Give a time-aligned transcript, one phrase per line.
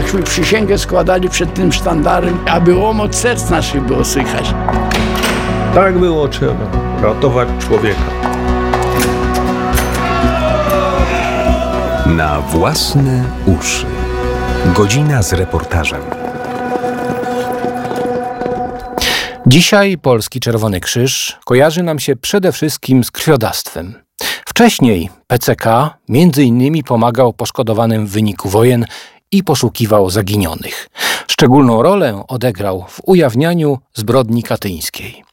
[0.00, 4.54] jakśmy przysięgę składali przed tym sztandarem, aby łomot serc naszych było słychać.
[5.74, 6.70] Tak było trzeba.
[7.02, 8.02] Ratować człowieka.
[12.06, 13.86] Na własne uszy.
[14.74, 16.00] Godzina z reportażem.
[19.46, 23.94] Dzisiaj Polski Czerwony Krzyż kojarzy nam się przede wszystkim z krwiodawstwem.
[24.46, 25.64] Wcześniej PCK
[26.08, 28.84] między innymi pomagał poszkodowanym w wyniku wojen
[29.32, 30.88] i poszukiwał zaginionych.
[31.26, 35.28] Szczególną rolę odegrał w ujawnianiu zbrodni katyńskiej.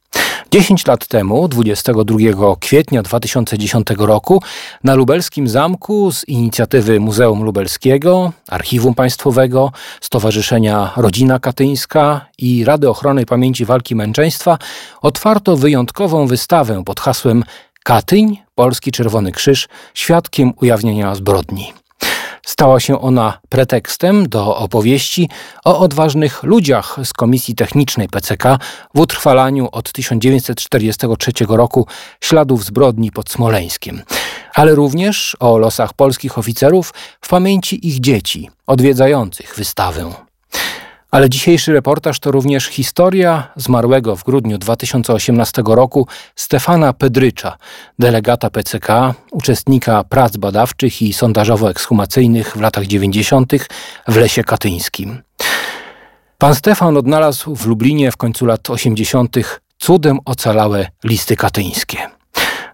[0.52, 4.42] 10 lat temu, 22 kwietnia 2010 roku,
[4.84, 9.72] na lubelskim zamku z inicjatywy Muzeum Lubelskiego, Archiwum Państwowego,
[10.02, 14.58] Stowarzyszenia Rodzina Katyńska i Rady Ochrony Pamięci Walki Męczeństwa
[15.02, 17.44] otwarto wyjątkową wystawę pod hasłem
[17.84, 21.85] Katyń, Polski Czerwony Krzyż, świadkiem ujawnienia zbrodni.
[22.46, 25.30] Stała się ona pretekstem do opowieści
[25.66, 28.44] o odważnych ludziach z Komisji Technicznej PCK
[28.96, 31.88] w utrwalaniu od 1943 roku
[32.22, 34.02] śladów zbrodni pod Smoleńskiem,
[34.54, 40.25] ale również o losach polskich oficerów w pamięci ich dzieci odwiedzających wystawę.
[41.16, 47.58] Ale dzisiejszy reportaż to również historia zmarłego w grudniu 2018 roku Stefana Pedrycza,
[48.00, 53.54] delegata PCK, uczestnika prac badawczych i sondażowo-ekshumacyjnych w latach 90.
[54.08, 55.22] w Lesie Katyńskim.
[56.38, 59.36] Pan Stefan odnalazł w Lublinie w końcu lat 80.
[59.78, 61.98] cudem ocalałe listy katyńskie.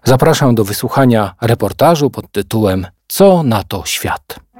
[0.04, 4.51] Zapraszam do wysłuchania reportażu pod tytułem Co na to świat?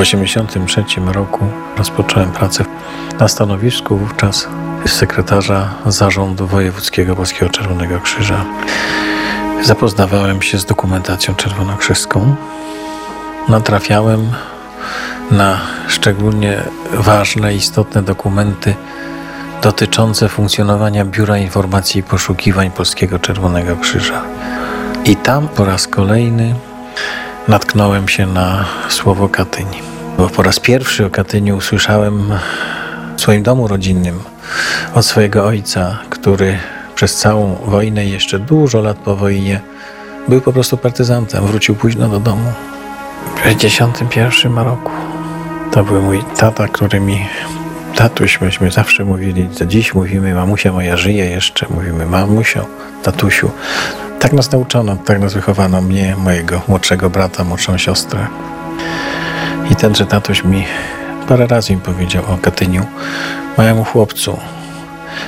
[0.00, 2.64] 1983 roku rozpocząłem pracę
[3.18, 4.48] na stanowisku wówczas
[4.86, 8.44] sekretarza Zarządu Wojewódzkiego Polskiego Czerwonego Krzyża.
[9.62, 12.36] Zapoznawałem się z dokumentacją czerwonokrzyską.
[13.48, 14.32] Natrafiałem
[15.30, 16.62] na szczególnie
[16.92, 18.74] ważne, istotne dokumenty
[19.62, 24.22] dotyczące funkcjonowania Biura Informacji i Poszukiwań Polskiego Czerwonego Krzyża.
[25.04, 26.54] I tam po raz kolejny
[27.50, 29.66] natknąłem się na słowo Katyń.
[30.18, 32.32] Bo po raz pierwszy o Katyniu usłyszałem
[33.16, 34.20] w swoim domu rodzinnym
[34.94, 36.58] od swojego ojca, który
[36.94, 39.60] przez całą wojnę i jeszcze dużo lat po wojnie
[40.28, 41.46] był po prostu partyzantem.
[41.46, 42.52] Wrócił późno do domu.
[43.36, 44.90] W 1961 roku.
[45.72, 47.26] To był mój tata, który mi
[47.96, 52.66] tatuś, myśmy zawsze mówili, do dziś mówimy, mamusia moja żyje jeszcze, mówimy mamusio,
[53.02, 53.50] tatusiu.
[54.20, 58.26] Tak nas nauczono, tak nas wychowano, mnie, mojego młodszego brata, młodszą siostrę.
[59.70, 60.64] I tenże tatuś mi
[61.28, 62.86] parę razy mi powiedział o Katyniu,
[63.58, 64.38] mojemu chłopcu.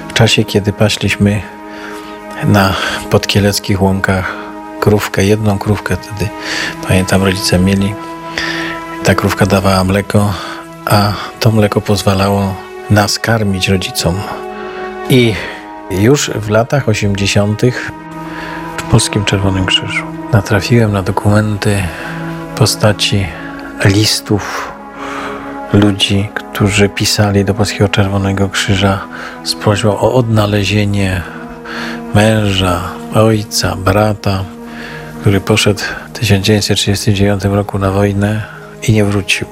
[0.09, 1.43] W czasie, kiedy paśliśmy
[2.45, 2.75] na
[3.11, 4.35] podkieleckich łąkach
[4.81, 6.31] krówkę, jedną krówkę wtedy,
[6.89, 7.95] pamiętam, rodzice mieli.
[9.05, 10.35] Ta krówka dawała mleko,
[10.87, 12.55] a to mleko pozwalało
[12.91, 14.15] nas karmić rodzicom.
[15.11, 15.35] I
[15.91, 17.63] już w latach 80.
[18.93, 21.83] Polskim Czerwonym Krzyżu natrafiłem na dokumenty
[22.57, 23.27] postaci
[23.85, 24.73] listów
[25.73, 29.01] ludzi, którzy pisali do Polskiego Czerwonego Krzyża
[29.45, 31.23] z prośbą o odnalezienie
[32.15, 32.81] męża,
[33.15, 34.45] ojca, brata,
[35.21, 38.43] który poszedł w 1939 roku na wojnę
[38.83, 39.47] i nie wrócił.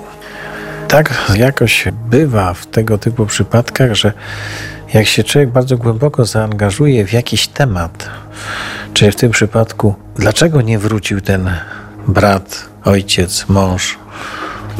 [0.88, 4.12] Tak jakoś bywa w tego typu przypadkach, że
[4.94, 8.10] jak się człowiek bardzo głęboko zaangażuje w jakiś temat,
[8.94, 11.50] czyli w tym przypadku, dlaczego nie wrócił ten
[12.08, 13.98] brat, ojciec, mąż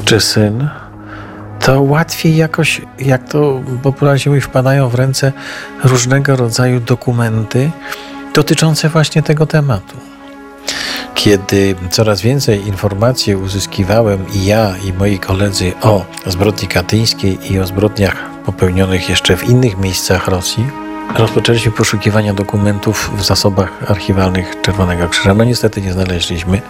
[0.04, 0.68] czy syn,
[1.60, 5.32] to łatwiej jakoś, jak to popularnie mówi, wpadają w ręce
[5.84, 7.70] różnego rodzaju dokumenty
[8.34, 9.96] dotyczące właśnie tego tematu.
[11.14, 17.66] Kiedy coraz więcej informacji uzyskiwałem i ja, i moi koledzy o zbrodni katyńskiej i o
[17.66, 20.66] zbrodniach popełnionych jeszcze w innych miejscach Rosji,
[21.18, 25.34] rozpoczęliśmy poszukiwania dokumentów w zasobach archiwalnych Czerwonego Krzyża.
[25.34, 26.60] No niestety nie znaleźliśmy,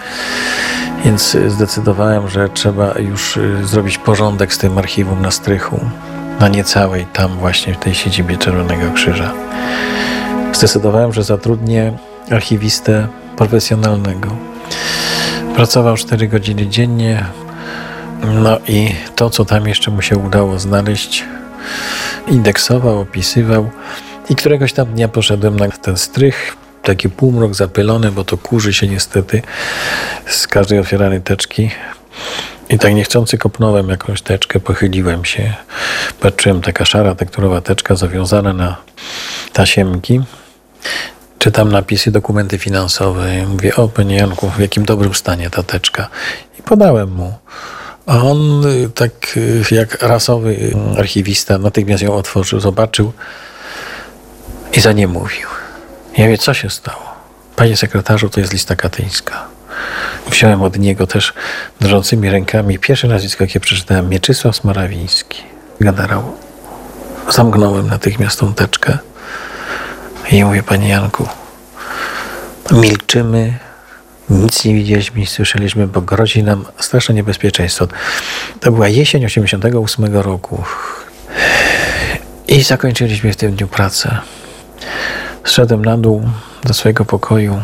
[1.05, 5.81] więc zdecydowałem, że trzeba już y, zrobić porządek z tym archiwum na strychu,
[6.41, 9.33] na niecałej, tam właśnie w tej siedzibie Czerwonego Krzyża.
[10.53, 11.93] Zdecydowałem, że zatrudnię
[12.31, 14.29] archiwistę profesjonalnego.
[15.57, 17.25] Pracował 4 godziny dziennie,
[18.25, 21.25] no i to, co tam jeszcze mu się udało znaleźć,
[22.29, 23.71] indeksował, opisywał.
[24.31, 28.87] I któregoś tam dnia poszedłem na ten strych, taki półmrok zapylony, bo to kurzy się
[28.87, 29.43] niestety
[30.27, 31.71] z każdej otwieranej teczki.
[32.69, 35.55] I tak niechcący kopnąłem jakąś teczkę, pochyliłem się.
[36.21, 38.77] Patrzyłem, taka szara tekturowa teczka zawiązana na
[39.53, 40.21] tasiemki.
[41.39, 43.39] Czytam napisy, dokumenty finansowe.
[43.39, 46.09] i Mówię, o panie Janku, w jakim dobrym stanie ta teczka.
[46.59, 47.35] I podałem mu.
[48.07, 53.13] A on y, tak y, jak rasowy y, archiwista natychmiast ją otworzył, zobaczył
[54.73, 55.49] i za nie mówił.
[56.17, 57.11] Ja wie, co się stało?
[57.57, 59.45] Panie sekretarzu, to jest lista katyńska.
[60.31, 61.33] Wziąłem od niego też
[61.81, 65.43] drżącymi rękami pierwsze nazwisko, jakie przeczytałem, Mieczysław Smorawiński,
[65.81, 66.37] generał.
[67.29, 68.99] Zamknąłem natychmiast tą teczkę
[70.33, 71.29] i mówię, panie Janku,
[72.71, 73.59] milczymy,
[74.31, 77.89] nic nie widzieliśmy, nie słyszeliśmy, bo grozi nam straszne niebezpieczeństwo.
[78.61, 80.65] To była jesień 88 roku.
[82.49, 84.19] I zakończyliśmy w tym dniu pracę.
[85.45, 86.23] Zszedłem na dół
[86.65, 87.61] do swojego pokoju.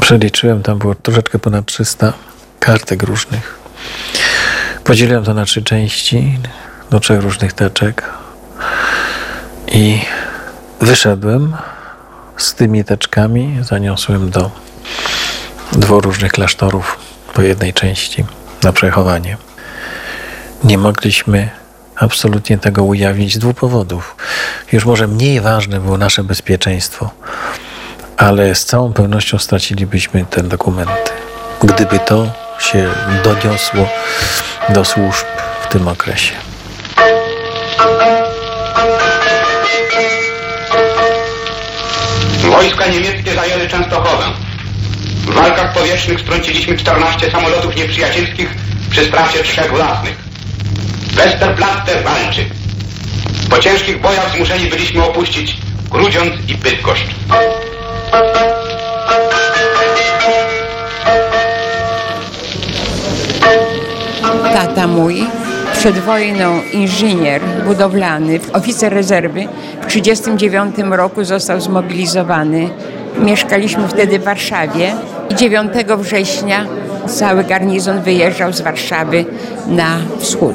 [0.00, 2.12] Przeliczyłem, tam było troszeczkę ponad 300
[2.60, 3.58] kartek różnych.
[4.84, 6.38] Podzieliłem to na trzy części,
[6.90, 8.10] do trzech różnych teczek.
[9.72, 10.00] I
[10.80, 11.56] wyszedłem
[12.36, 14.50] z tymi teczkami, zaniosłem do
[15.72, 16.98] dwóch różnych klasztorów
[17.34, 18.24] po jednej części
[18.62, 19.36] na przechowanie.
[20.64, 21.59] Nie mogliśmy
[22.00, 24.16] absolutnie tego ujawnić z dwóch powodów.
[24.72, 27.10] Już może mniej ważne było nasze bezpieczeństwo,
[28.16, 31.10] ale z całą pewnością stracilibyśmy te dokumenty,
[31.62, 32.88] gdyby to się
[33.24, 33.88] doniosło
[34.68, 35.26] do służb
[35.62, 36.34] w tym okresie.
[42.50, 44.24] Wojska niemieckie zajęły Częstochowę.
[45.26, 48.54] W walkach powietrznych strąciliśmy 14 samolotów nieprzyjacielskich
[48.90, 50.29] przy stracie trzech własnych.
[51.12, 52.44] Westerplatte walczy.
[53.50, 55.56] Po ciężkich bojach zmuszeni byliśmy opuścić
[55.90, 57.06] Grudziądz i Bydgoszcz.
[64.54, 65.24] Tata mój,
[65.78, 69.48] przed wojną inżynier budowlany, oficer rezerwy,
[69.82, 72.70] w 1939 roku został zmobilizowany.
[73.18, 74.94] Mieszkaliśmy wtedy w Warszawie
[75.30, 76.66] i 9 września
[77.10, 79.24] cały garnizon wyjeżdżał z Warszawy
[79.66, 80.54] na wschód.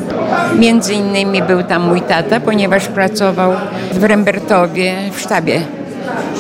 [0.60, 3.54] Między innymi był tam mój tata, ponieważ pracował
[3.94, 5.62] w Rembertowie w sztabie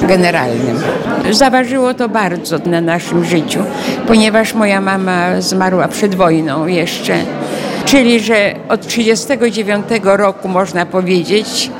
[0.02, 0.80] generalnym.
[1.32, 3.60] Zaważyło to bardzo na naszym życiu,
[4.08, 7.14] ponieważ moja mama zmarła przed wojną jeszcze.
[7.86, 11.72] Czyli, że od 1939 roku, można powiedzieć,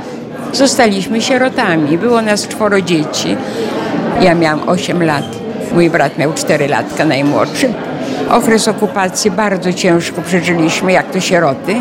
[0.54, 1.98] zostaliśmy sierotami.
[1.98, 3.38] Było nas czworo dzieci.
[4.22, 5.26] Ja miałam 8 lat,
[5.74, 7.74] mój brat miał 4 latka najmłodszy.
[8.30, 11.76] Okres okupacji bardzo ciężko przeżyliśmy, jak to sieroty.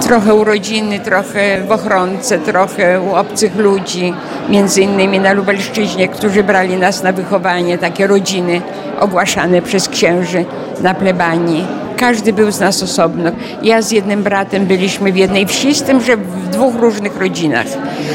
[0.00, 4.14] Trochę u rodziny, trochę w ochronce, trochę u obcych ludzi,
[4.48, 8.62] między innymi na Lubelszczyźnie, którzy brali nas na wychowanie, takie rodziny
[9.00, 10.44] ogłaszane przez księży
[10.80, 11.66] na plebanii.
[11.96, 13.30] Każdy był z nas osobno.
[13.62, 17.66] Ja z jednym bratem byliśmy w jednej wsi, z tym, że w dwóch różnych rodzinach.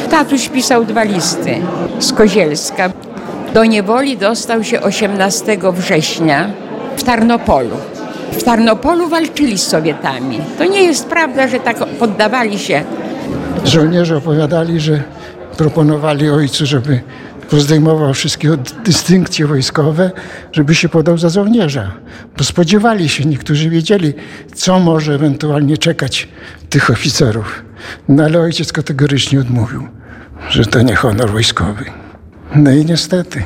[0.10, 1.56] Tatuś pisał dwa listy
[2.00, 2.90] z Kozielska.
[3.54, 6.50] Do niewoli dostał się 18 września
[7.02, 7.78] w Tarnopolu.
[8.32, 10.40] W Tarnopolu walczyli z Sowietami.
[10.58, 12.84] To nie jest prawda, że tak poddawali się.
[13.66, 15.04] Żołnierze opowiadali, że
[15.58, 17.02] proponowali ojcu, żeby
[17.50, 20.12] pozdejmował wszystkie dystynkcje wojskowe,
[20.52, 21.92] żeby się podał za żołnierza.
[22.38, 24.14] Bo spodziewali się, niektórzy wiedzieli,
[24.56, 26.28] co może ewentualnie czekać
[26.70, 27.64] tych oficerów.
[28.10, 29.88] No ale ojciec kategorycznie odmówił,
[30.50, 31.86] że to nie honor wojskowy.
[32.56, 33.44] No i niestety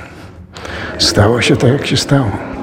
[0.99, 2.54] stało się tak, jak się stało.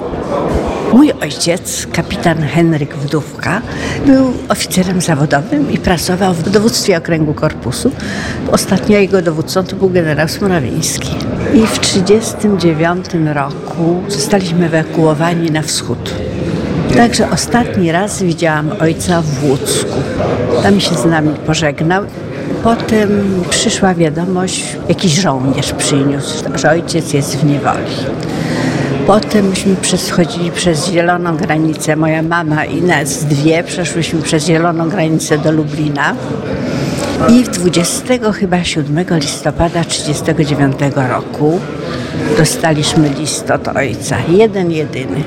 [0.93, 3.61] Mój ojciec, kapitan Henryk Wdówka,
[4.05, 7.91] był oficerem zawodowym i pracował w dowództwie okręgu korpusu.
[8.51, 11.15] Ostatnio jego dowódcą to był generał Smorawiński.
[11.53, 16.15] I w 1939 roku zostaliśmy ewakuowani na wschód.
[16.95, 20.01] Także ostatni raz widziałam ojca w Łódzku.
[20.63, 22.03] Tam się z nami pożegnał.
[22.63, 23.09] Potem
[23.49, 27.95] przyszła wiadomość, jakiś żołnierz przyniósł, że ojciec jest w niewoli.
[29.07, 35.37] Potem myśmy przechodzili przez zieloną granicę, moja mama i nas dwie przeszłyśmy przez zieloną granicę
[35.37, 36.15] do Lublina.
[37.29, 41.59] I 20 chyba 7 listopada 1939 roku
[42.37, 45.23] dostaliśmy list od ojca, jeden jedyny.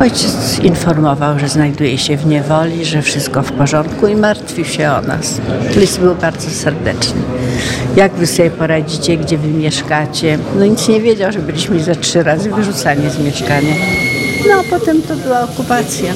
[0.00, 5.00] Ojciec informował, że znajduje się w niewoli, że wszystko w porządku i martwił się o
[5.00, 5.40] nas.
[5.76, 7.20] List był bardzo serdeczny.
[7.96, 10.38] Jak wy sobie poradzicie, gdzie wy mieszkacie?
[10.56, 13.74] No nic nie wiedział, że byliśmy za trzy razy wyrzucani z mieszkania.
[14.48, 16.14] No a potem to była okupacja.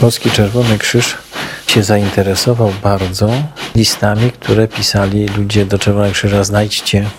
[0.00, 1.18] Polski Czerwony Krzyż
[1.66, 3.30] się zainteresował bardzo
[3.76, 6.44] listami, które pisali ludzie do Czerwonego Krzyża.
[6.44, 7.10] Znajdźcie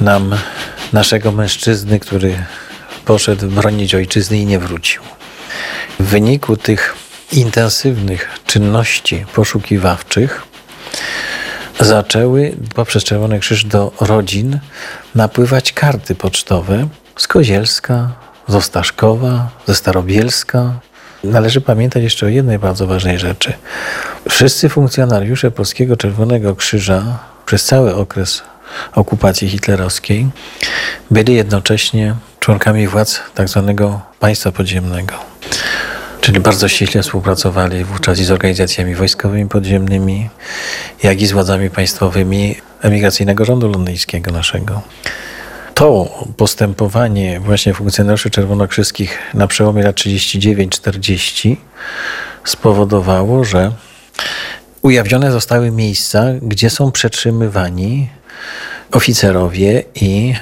[0.00, 0.34] nam
[0.92, 2.36] naszego mężczyzny, który
[3.04, 5.13] poszedł bronić ojczyzny i nie wrócił.
[6.00, 6.94] W wyniku tych
[7.32, 10.42] intensywnych czynności poszukiwawczych
[11.80, 14.58] zaczęły poprzez Czerwony Krzyż do rodzin
[15.14, 18.10] napływać karty pocztowe z Kozielska,
[18.48, 20.72] z Ostaszkowa, ze Starobielska.
[21.24, 23.52] Należy pamiętać jeszcze o jednej bardzo ważnej rzeczy.
[24.30, 28.42] Wszyscy funkcjonariusze Polskiego Czerwonego Krzyża przez cały okres
[28.94, 30.28] okupacji hitlerowskiej
[31.10, 35.33] byli jednocześnie członkami władz tak zwanego państwa podziemnego.
[36.20, 40.28] Czyli bardzo ściśle współpracowali wówczas i z organizacjami wojskowymi podziemnymi,
[41.02, 44.82] jak i z władzami państwowymi emigracyjnego rządu londyńskiego naszego.
[45.74, 51.56] To postępowanie właśnie funkcjonariuszy czerwonokrzyskich na przełomie lat 39-40
[52.44, 53.72] spowodowało, że
[54.82, 58.08] ujawnione zostały miejsca, gdzie są przetrzymywani
[58.92, 60.34] oficerowie i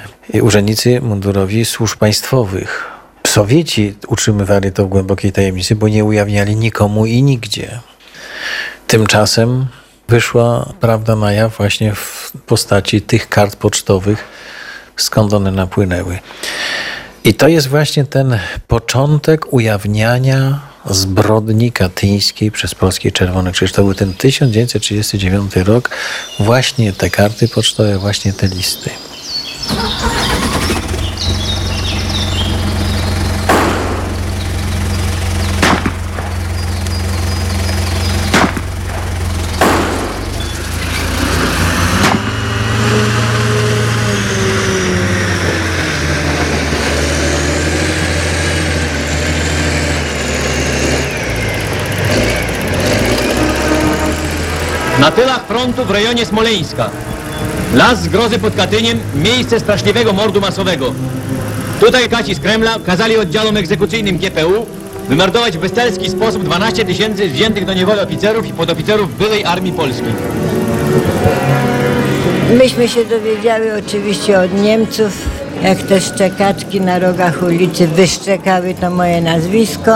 [0.42, 2.92] urzędnicy mundurowi służb państwowych.
[3.32, 7.80] Sowieci utrzymywali to w głębokiej tajemnicy, bo nie ujawniali nikomu i nigdzie.
[8.86, 9.66] Tymczasem
[10.08, 14.24] wyszła prawda na jaw właśnie w postaci tych kart pocztowych,
[14.96, 16.18] skąd one napłynęły.
[17.24, 20.60] I to jest właśnie ten początek ujawniania
[20.90, 23.72] zbrodni katyńskiej przez Polski Czerwony Krzyż.
[23.72, 25.90] To był ten 1939 rok,
[26.40, 28.90] właśnie te karty pocztowe, właśnie te listy.
[55.02, 56.90] Na tylach frontu w rejonie Smoleńska.
[57.74, 60.94] Las zgrozy pod Katyniem, miejsce straszliwego mordu masowego.
[61.80, 64.66] Tutaj kaci z Kremla kazali oddziałom egzekucyjnym GPU
[65.08, 70.12] wymordować w bezcelski sposób 12 tysięcy wziętych do niewoli oficerów i podoficerów byłej armii polskiej.
[72.58, 75.28] Myśmy się dowiedziały oczywiście od Niemców,
[75.62, 79.92] jak te szczekaczki na rogach ulicy wyszczekały to moje nazwisko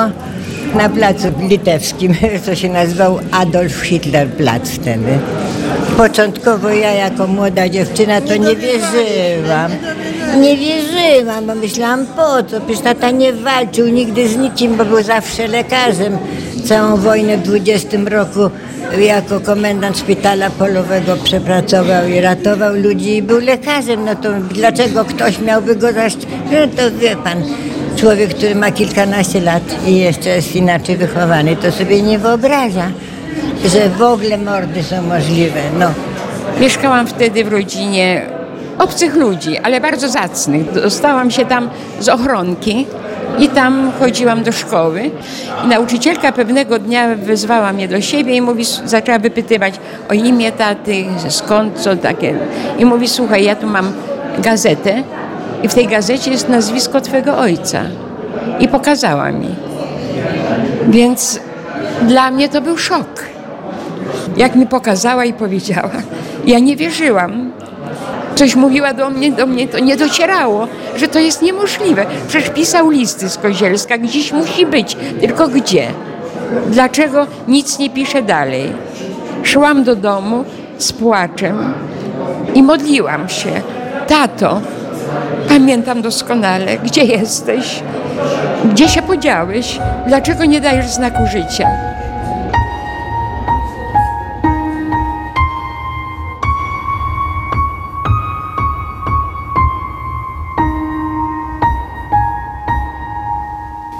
[0.76, 2.14] na placu litewskim,
[2.44, 5.18] co się nazywał Adolf Hitler Plac wtedy.
[5.96, 9.70] Początkowo ja jako młoda dziewczyna to nie wierzyłam.
[10.40, 15.02] Nie wierzyłam, bo myślałam po co, przecież tata nie walczył nigdy z nikim, bo był
[15.02, 16.18] zawsze lekarzem.
[16.64, 18.40] Całą wojnę w 20 roku
[18.98, 24.04] jako komendant szpitala polowego przepracował i ratował ludzi i był lekarzem.
[24.04, 26.28] No to dlaczego ktoś miałby go zaszczepić?
[26.52, 27.42] No to wie pan,
[27.96, 32.90] człowiek, który ma kilkanaście lat i jeszcze jest inaczej wychowany, to sobie nie wyobraża,
[33.64, 35.60] że w ogóle mordy są możliwe.
[35.78, 35.90] No.
[36.60, 38.22] Mieszkałam wtedy w rodzinie
[38.78, 40.72] obcych ludzi, ale bardzo zacnych.
[40.72, 42.86] Dostałam się tam z ochronki
[43.38, 45.10] i tam chodziłam do szkoły.
[45.64, 49.74] I nauczycielka pewnego dnia wezwała mnie do siebie i mówi, zaczęła wypytywać
[50.10, 52.34] o imię taty, skąd, co takie.
[52.78, 53.92] I mówi, słuchaj, ja tu mam
[54.38, 55.02] gazetę
[55.62, 57.82] i w tej gazecie jest nazwisko twego ojca.
[58.60, 59.48] I pokazała mi.
[60.88, 61.40] Więc
[62.02, 63.24] dla mnie to był szok.
[64.36, 65.90] Jak mi pokazała i powiedziała.
[66.46, 67.52] Ja nie wierzyłam.
[68.34, 72.06] Coś mówiła do mnie, do mnie to nie docierało, że to jest niemożliwe.
[72.28, 75.86] Przecież pisał listy z Kozielska, gdzieś musi być, tylko gdzie?
[76.66, 78.72] Dlaczego nic nie pisze dalej?
[79.42, 80.44] Szłam do domu
[80.78, 81.74] z płaczem
[82.54, 83.50] i modliłam się.
[84.06, 84.60] Tato,
[85.48, 87.82] pamiętam doskonale, gdzie jesteś?
[88.72, 89.78] Gdzie się podziałeś?
[90.06, 91.70] Dlaczego nie dajesz znaku życia?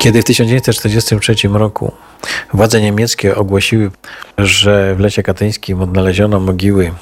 [0.06, 1.92] Kiedy w 1943 roku
[2.52, 3.90] władze niemieckie ogłosiły,
[4.38, 6.92] że w Lesie Katyńskim odnaleziono mogiły,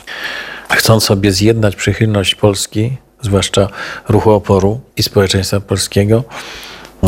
[0.70, 3.68] chcąc sobie zjednać przychylność Polski, zwłaszcza
[4.08, 6.24] ruchu oporu i społeczeństwa polskiego,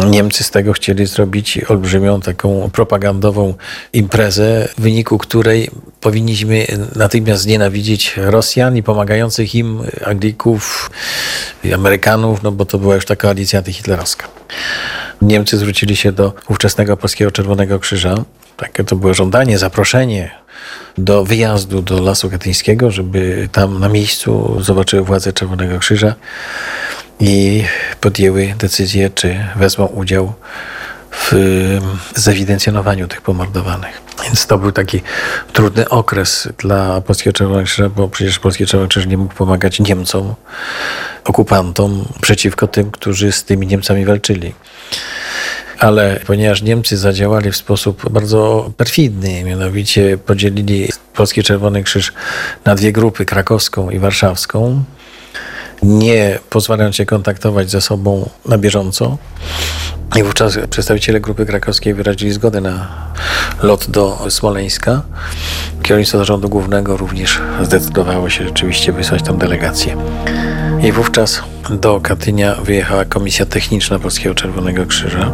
[0.04, 3.54] Niemcy z tego chcieli zrobić olbrzymią taką propagandową
[3.92, 5.70] imprezę, w wyniku której
[6.00, 10.90] powinniśmy natychmiast znienawidzić Rosjan i pomagających im Anglików
[11.64, 14.28] i Amerykanów, no bo to była już ta koalicja antyhitlerowska.
[15.22, 18.14] Niemcy zwrócili się do ówczesnego Polskiego Czerwonego Krzyża.
[18.56, 20.30] Takie to było żądanie, zaproszenie
[20.98, 26.14] do wyjazdu do Lasu Katyńskiego, żeby tam na miejscu zobaczyły władze Czerwonego Krzyża
[27.20, 27.64] i
[28.00, 30.32] podjęły decyzję, czy wezmą udział
[31.12, 31.32] w
[32.14, 34.02] zewidencjonowaniu tych pomordowanych.
[34.24, 35.02] Więc to był taki
[35.52, 40.34] trudny okres dla Polskiego Czerwonego Krzyża, bo przecież Polski Czerwony Krzyż nie mógł pomagać Niemcom,
[41.24, 44.54] okupantom, przeciwko tym, którzy z tymi Niemcami walczyli.
[45.78, 52.12] Ale ponieważ Niemcy zadziałali w sposób bardzo perfidny, mianowicie podzielili Polski Czerwony Krzyż
[52.64, 54.84] na dwie grupy, krakowską i warszawską,
[55.82, 59.18] nie pozwalając się kontaktować ze sobą na bieżąco.
[60.16, 62.88] I wówczas przedstawiciele grupy krakowskiej wyrazili zgodę na
[63.62, 65.02] lot do Smoleńska.
[65.82, 69.96] Kierownictwo Zarządu Głównego również zdecydowało się rzeczywiście wysłać tam delegację.
[70.82, 75.32] I wówczas do Katynia wyjechała Komisja Techniczna Polskiego Czerwonego Krzyża.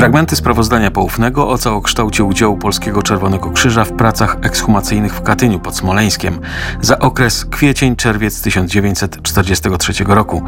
[0.00, 5.76] Fragmenty sprawozdania poufnego o całokształcie udziału Polskiego Czerwonego Krzyża w pracach ekshumacyjnych w Katyniu pod
[5.76, 6.40] Smoleńskiem
[6.80, 10.42] za okres kwiecień-czerwiec 1943 roku.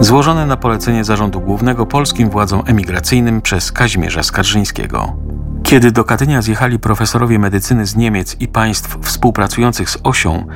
[0.00, 5.16] Złożone na polecenie Zarządu Głównego polskim władzom emigracyjnym przez Kazimierza Skarżyńskiego.
[5.62, 10.46] Kiedy do Katynia zjechali profesorowie medycyny z Niemiec i państw współpracujących z Osią,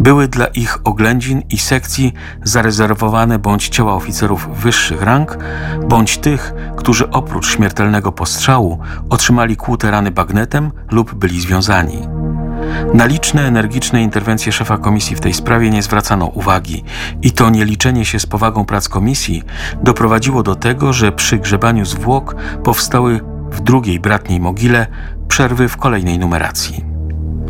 [0.00, 5.38] były dla ich oględzin i sekcji zarezerwowane bądź ciała oficerów wyższych rang,
[5.88, 8.78] bądź tych, którzy oprócz śmiertelnego postrzału
[9.10, 12.08] otrzymali kłute rany bagnetem lub byli związani.
[12.94, 16.84] Na liczne, energiczne interwencje szefa komisji w tej sprawie nie zwracano uwagi
[17.22, 19.42] i to nieliczenie się z powagą prac komisji
[19.82, 24.86] doprowadziło do tego, że przy grzebaniu zwłok powstały w drugiej bratniej mogile
[25.28, 26.84] przerwy w kolejnej numeracji.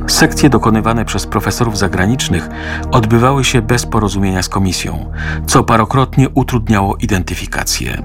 [0.06, 2.48] Sekcje dokonywane przez profesorów zagranicznych
[2.92, 5.12] odbywały się bez porozumienia z komisją,
[5.46, 8.02] co parokrotnie utrudniało identyfikację.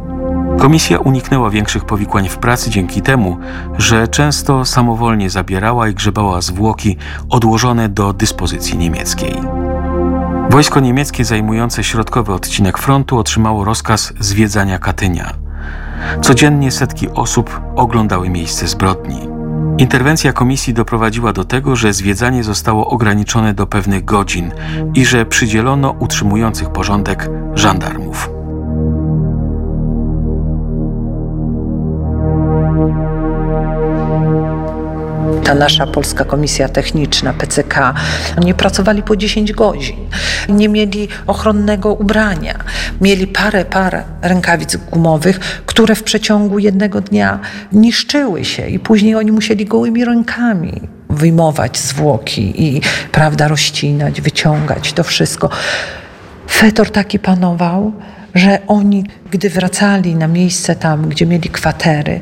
[0.59, 3.37] Komisja uniknęła większych powikłań w pracy dzięki temu,
[3.77, 6.97] że często samowolnie zabierała i grzebała zwłoki
[7.29, 9.35] odłożone do dyspozycji niemieckiej.
[10.49, 15.42] Wojsko niemieckie zajmujące środkowy odcinek frontu otrzymało rozkaz zwiedzania Katynia.
[16.21, 19.27] Codziennie setki osób oglądały miejsce zbrodni.
[19.77, 24.51] Interwencja komisji doprowadziła do tego, że zwiedzanie zostało ograniczone do pewnych godzin
[24.93, 28.29] i że przydzielono utrzymujących porządek żandarmów.
[35.55, 37.93] Nasza Polska Komisja Techniczna, PCK,
[38.37, 39.95] oni pracowali po 10 godzin.
[40.49, 42.53] Nie mieli ochronnego ubrania.
[43.01, 47.39] Mieli parę, parę rękawic gumowych, które w przeciągu jednego dnia
[47.71, 55.03] niszczyły się i później oni musieli gołymi rękami wyjmować zwłoki i prawda, rozcinać, wyciągać to
[55.03, 55.49] wszystko.
[56.51, 57.93] Fetor taki panował,
[58.35, 62.19] że oni, gdy wracali na miejsce tam, gdzie mieli kwatery,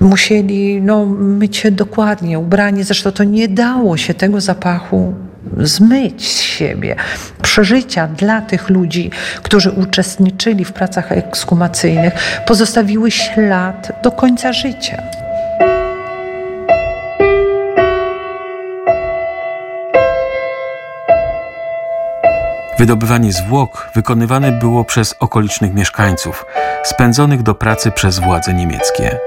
[0.00, 2.84] musieli no, myć się dokładnie, ubrani.
[2.84, 5.14] Zresztą to nie dało się tego zapachu
[5.56, 6.96] zmyć z siebie.
[7.42, 9.10] Przeżycia dla tych ludzi,
[9.42, 12.14] którzy uczestniczyli w pracach ekskumacyjnych,
[12.46, 15.02] pozostawiły ślad do końca życia.
[22.78, 26.44] Wydobywanie zwłok wykonywane było przez okolicznych mieszkańców,
[26.84, 29.18] spędzonych do pracy przez władze niemieckie.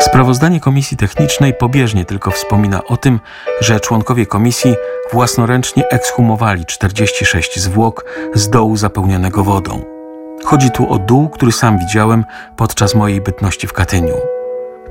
[0.00, 3.20] Sprawozdanie Komisji Technicznej pobieżnie tylko wspomina o tym,
[3.60, 4.74] że członkowie komisji
[5.12, 9.82] własnoręcznie ekshumowali 46 zwłok z dołu zapełnionego wodą.
[10.44, 12.24] Chodzi tu o dół, który sam widziałem
[12.56, 14.14] podczas mojej bytności w Katyniu.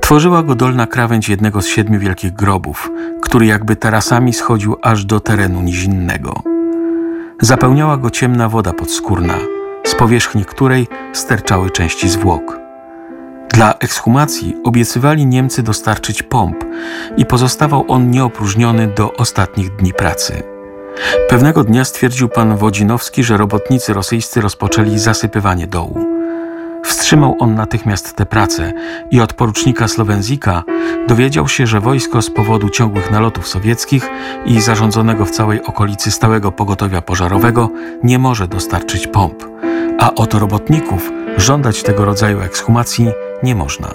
[0.00, 2.90] Tworzyła go dolna krawędź jednego z siedmiu wielkich grobów,
[3.22, 6.59] który jakby tarasami schodził aż do terenu nizinnego.
[7.42, 9.34] Zapełniała go ciemna woda podskórna,
[9.84, 12.60] z powierzchni której sterczały części zwłok.
[13.48, 16.64] Dla ekshumacji obiecywali Niemcy dostarczyć pomp
[17.16, 20.42] i pozostawał on nieopróżniony do ostatnich dni pracy.
[21.28, 26.19] Pewnego dnia stwierdził pan Wodzinowski, że robotnicy rosyjscy rozpoczęli zasypywanie dołu.
[27.10, 28.72] Wstrzymał on natychmiast tę pracę
[29.10, 30.62] i od porucznika Slowenzika
[31.08, 34.10] dowiedział się, że wojsko z powodu ciągłych nalotów sowieckich
[34.46, 37.70] i zarządzonego w całej okolicy stałego pogotowia pożarowego
[38.02, 39.44] nie może dostarczyć pomp,
[39.98, 43.08] a od robotników żądać tego rodzaju ekshumacji
[43.42, 43.88] nie można.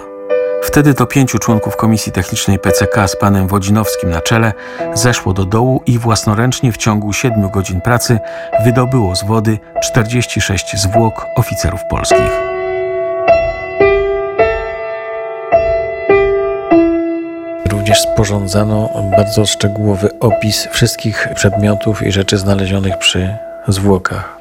[0.62, 4.52] Wtedy to pięciu członków Komisji Technicznej PCK z panem Wodzinowskim na czele
[4.94, 8.18] zeszło do dołu i własnoręcznie w ciągu siedmiu godzin pracy
[8.64, 12.55] wydobyło z wody 46 zwłok oficerów polskich.
[17.86, 18.06] Również
[19.16, 23.36] bardzo szczegółowy opis wszystkich przedmiotów i rzeczy znalezionych przy
[23.68, 24.38] zwłokach.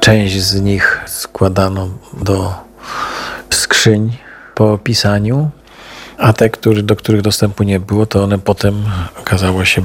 [0.00, 2.54] Część z nich składano do
[3.50, 4.16] skrzyń
[4.54, 5.50] po opisaniu,
[6.18, 8.84] a te, który, do których dostępu nie było, to one potem
[9.20, 9.82] okazało się,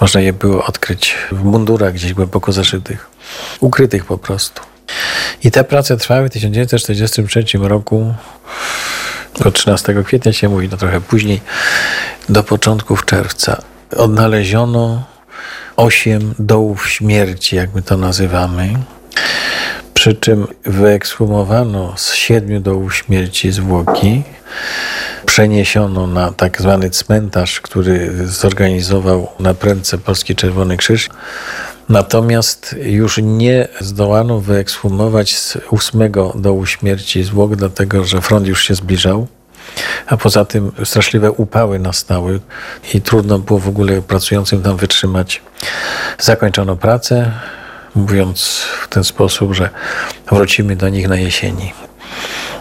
[0.00, 3.10] można je było odkryć w mundurach gdzieś głęboko zaszytych,
[3.60, 4.62] ukrytych po prostu.
[5.44, 8.14] I te prace trwały w 1943 roku
[9.44, 11.40] do 13 kwietnia się mówi, no trochę później,
[12.28, 13.62] do początków czerwca.
[13.96, 15.04] Odnaleziono
[15.76, 18.74] osiem dołów śmierci, jak my to nazywamy.
[19.94, 24.22] Przy czym wyekshumowano z siedmiu dołów śmierci zwłoki,
[25.26, 31.08] przeniesiono na tak zwany cmentarz, który zorganizował na prędce Polski Czerwony Krzyż.
[31.88, 38.74] Natomiast już nie zdołano wyekshumować z ósmego dołu śmierci zwłok, dlatego że front już się
[38.74, 39.26] zbliżał.
[40.06, 42.40] A poza tym straszliwe upały nastały
[42.94, 45.42] i trudno było w ogóle pracującym tam wytrzymać.
[46.18, 47.32] Zakończono pracę,
[47.94, 49.70] mówiąc w ten sposób, że
[50.30, 51.72] wrócimy do nich na jesieni.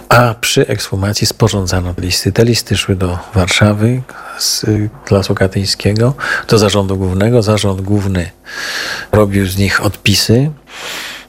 [0.09, 2.31] A przy ekshumacji sporządzano listy.
[2.31, 4.01] Te listy szły do Warszawy
[4.37, 4.65] z
[5.11, 6.13] Lasu Katyńskiego,
[6.47, 7.41] do Zarządu Głównego.
[7.41, 8.29] Zarząd Główny
[9.11, 10.51] robił z nich odpisy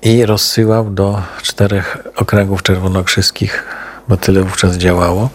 [0.02, 3.64] i rozsyłał do czterech okręgów czerwonokrzyskich,
[4.08, 5.30] bo tyle wówczas działało,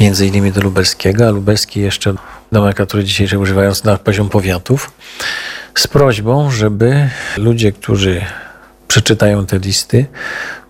[0.00, 2.14] między innymi do lubelskiego, a lubelski jeszcze
[2.52, 4.90] nomenklatury dzisiejszej używając na poziom powiatów,
[5.74, 8.24] z prośbą, żeby ludzie, którzy
[8.90, 10.06] przeczytają te listy,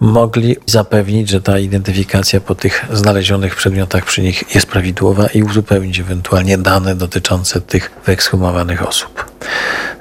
[0.01, 6.01] mogli zapewnić, że ta identyfikacja po tych znalezionych przedmiotach przy nich jest prawidłowa i uzupełnić
[6.01, 9.25] ewentualnie dane dotyczące tych wyekshumowanych osób.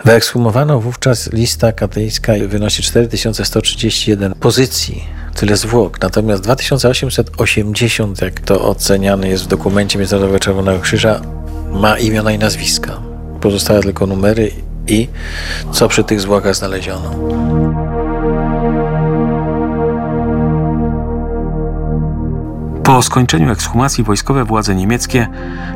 [0.05, 5.03] Wyekshumowano wówczas lista katyńska wynosi 4131 pozycji,
[5.35, 6.01] tyle zwłok.
[6.01, 11.21] Natomiast 2880, jak to oceniane jest w dokumencie Międzynarodowego Czerwonego Krzyża,
[11.71, 13.01] ma imiona i nazwiska.
[13.41, 14.51] Pozostałe tylko numery
[14.87, 15.07] i
[15.71, 17.15] co przy tych zwłokach znaleziono.
[22.89, 25.27] Po skończeniu ekshumacji wojskowe władze niemieckie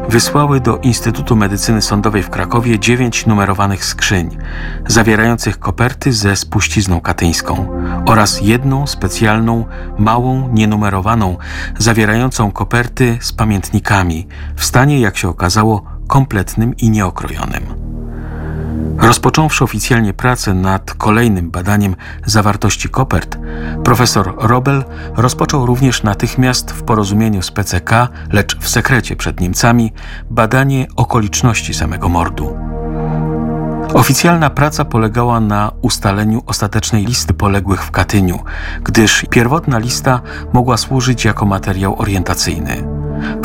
[0.09, 4.37] wysłały do Instytutu Medycyny Sądowej w Krakowie dziewięć numerowanych skrzyń,
[4.87, 7.67] zawierających koperty ze spuścizną katyńską
[8.05, 9.65] oraz jedną specjalną,
[9.97, 11.37] małą, nienumerowaną,
[11.77, 17.92] zawierającą koperty z pamiętnikami w stanie, jak się okazało, kompletnym i nieokrojonym.
[18.97, 23.37] Rozpocząwszy oficjalnie pracę nad kolejnym badaniem zawartości kopert,
[23.83, 24.83] profesor Robel
[25.15, 29.93] rozpoczął również natychmiast w porozumieniu z PCK, lecz w sekrecie przed Niemcami,
[30.29, 32.57] badanie okoliczności samego mordu.
[33.93, 38.39] Oficjalna praca polegała na ustaleniu ostatecznej listy poległych w Katyniu,
[38.83, 40.21] gdyż pierwotna lista
[40.53, 43.02] mogła służyć jako materiał orientacyjny.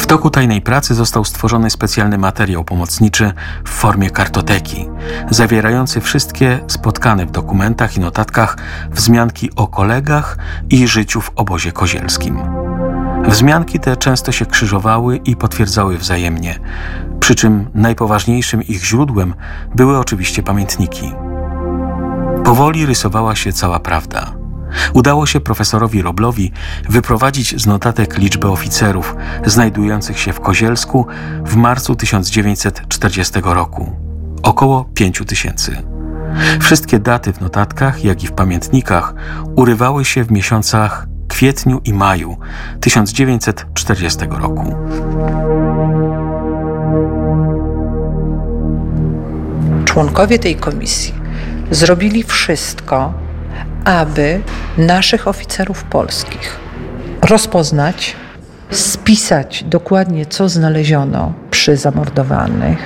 [0.08, 3.32] Toku tajnej pracy został stworzony specjalny materiał pomocniczy
[3.64, 4.88] w formie kartoteki,
[5.30, 8.56] zawierający wszystkie spotkane w dokumentach i notatkach
[8.90, 10.38] wzmianki o kolegach
[10.70, 12.38] i życiu w obozie kozielskim.
[13.26, 16.58] Wzmianki te często się krzyżowały i potwierdzały wzajemnie,
[17.20, 19.34] przy czym najpoważniejszym ich źródłem
[19.74, 21.12] były oczywiście pamiętniki.
[22.44, 24.37] Powoli rysowała się cała prawda.
[24.92, 26.52] Udało się profesorowi Roblowi
[26.88, 31.06] wyprowadzić z notatek liczbę oficerów znajdujących się w Kozielsku
[31.44, 33.96] w marcu 1940 roku.
[34.42, 35.82] Około 5 tysięcy.
[36.60, 39.14] Wszystkie daty w notatkach, jak i w pamiętnikach
[39.56, 42.36] urywały się w miesiącach kwietniu i maju
[42.80, 44.74] 1940 roku.
[49.84, 51.14] Członkowie tej komisji
[51.70, 53.14] zrobili wszystko,
[53.88, 54.40] aby
[54.78, 56.56] naszych oficerów polskich
[57.22, 58.16] rozpoznać,
[58.70, 62.78] spisać dokładnie, co znaleziono przy zamordowanych.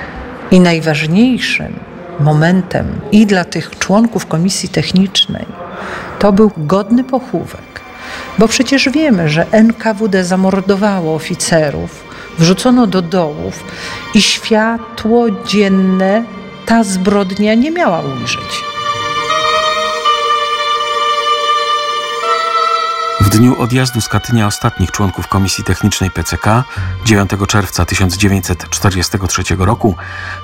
[0.51, 1.79] I najważniejszym
[2.19, 5.45] momentem i dla tych członków komisji technicznej
[6.19, 7.81] to był godny pochówek.
[8.39, 12.03] Bo przecież wiemy, że NKWD zamordowało oficerów,
[12.39, 13.63] wrzucono do dołów
[14.13, 16.23] i światło dzienne
[16.65, 18.72] ta zbrodnia nie miała ujrzeć.
[23.37, 26.63] Dniu odjazdu z Katynia ostatnich członków Komisji Technicznej PCK
[27.05, 29.95] 9 czerwca 1943 roku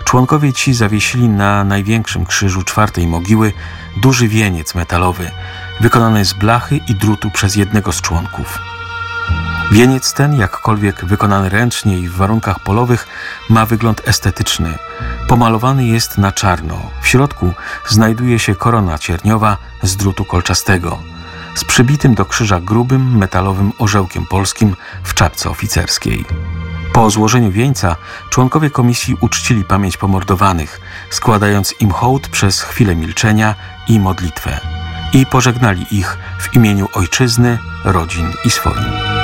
[0.06, 3.54] członkowie ci zawiesili na największym krzyżu czwartej mogiły
[3.98, 5.32] duży wieniec metalowy
[5.80, 8.60] wykonany z blachy i drutu przez jednego z członków.
[9.72, 13.08] Wieniec ten, jakkolwiek wykonany ręcznie i w warunkach polowych,
[13.50, 14.78] ma wygląd estetyczny.
[15.28, 16.90] Pomalowany jest na czarno.
[17.02, 17.54] W środku
[17.88, 21.19] znajduje się korona cierniowa z drutu kolczastego
[21.56, 26.26] z przybitym do krzyża grubym metalowym orzełkiem polskim w czapce oficerskiej.
[26.94, 27.96] Po złożeniu wieńca
[28.30, 33.56] członkowie komisji uczcili pamięć pomordowanych, składając im hołd przez chwilę milczenia
[33.88, 34.60] i modlitwę
[35.14, 39.19] i pożegnali ich w imieniu ojczyzny, rodzin i swoim.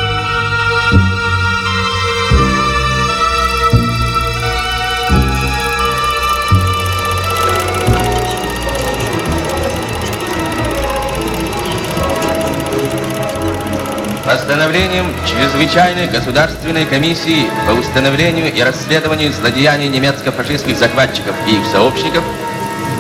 [14.26, 22.24] Постановлением Чрезвычайной государственной комиссии по установлению и расследованию злодеяний немецко-фашистских захватчиков и их сообщников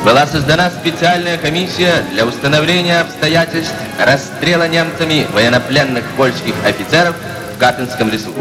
[0.05, 7.15] была создана специальная комиссия для установления обстоятельств расстрела немцами военнопленных польских офицеров
[7.55, 8.31] в Катынском лесу.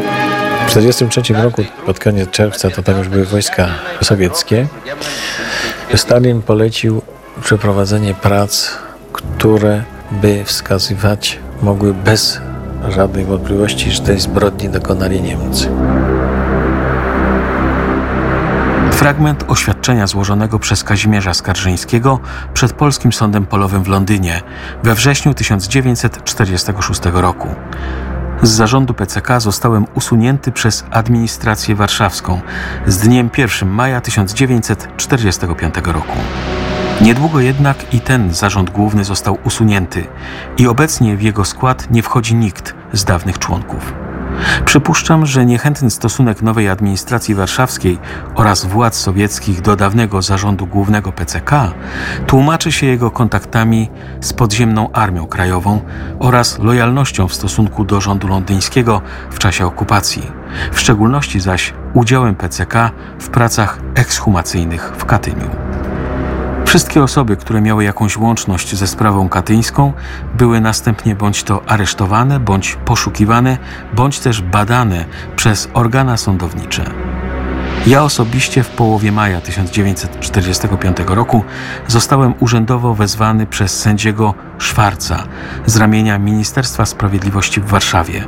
[0.67, 3.67] W 1943 roku, pod koniec czerwca, to tam już były wojska
[4.01, 4.67] sowieckie.
[5.95, 7.01] Stalin polecił
[7.43, 8.71] przeprowadzenie prac,
[9.13, 12.39] które by wskazywać mogły bez
[12.91, 15.69] żadnej wątpliwości, że tej zbrodni dokonali Niemcy.
[18.91, 22.19] Fragment oświadczenia złożonego przez Kazimierza Skarżyńskiego
[22.53, 24.41] przed Polskim Sądem Polowym w Londynie
[24.83, 27.47] we wrześniu 1946 roku.
[28.41, 32.41] Z zarządu PCK zostałem usunięty przez administrację warszawską
[32.87, 36.17] z dniem 1 maja 1945 roku.
[37.01, 40.07] Niedługo jednak i ten zarząd główny został usunięty
[40.57, 43.93] i obecnie w jego skład nie wchodzi nikt z dawnych członków.
[44.65, 47.97] Przypuszczam, że niechętny stosunek nowej administracji warszawskiej
[48.35, 51.51] oraz władz sowieckich do dawnego zarządu głównego PCK
[52.27, 53.89] tłumaczy się jego kontaktami
[54.21, 55.81] z podziemną Armią Krajową
[56.19, 60.31] oraz lojalnością w stosunku do rządu londyńskiego w czasie okupacji,
[60.71, 65.74] w szczególności zaś udziałem PCK w pracach ekshumacyjnych w Katyniu.
[66.75, 69.93] Wszystkie osoby, które miały jakąś łączność ze sprawą katyńską,
[70.37, 73.57] były następnie bądź to aresztowane, bądź poszukiwane,
[73.93, 76.83] bądź też badane przez organa sądownicze.
[77.87, 81.43] Ja osobiście w połowie maja 1945 roku
[81.87, 85.23] zostałem urzędowo wezwany przez sędziego Szwarca
[85.65, 88.27] z ramienia Ministerstwa Sprawiedliwości w Warszawie,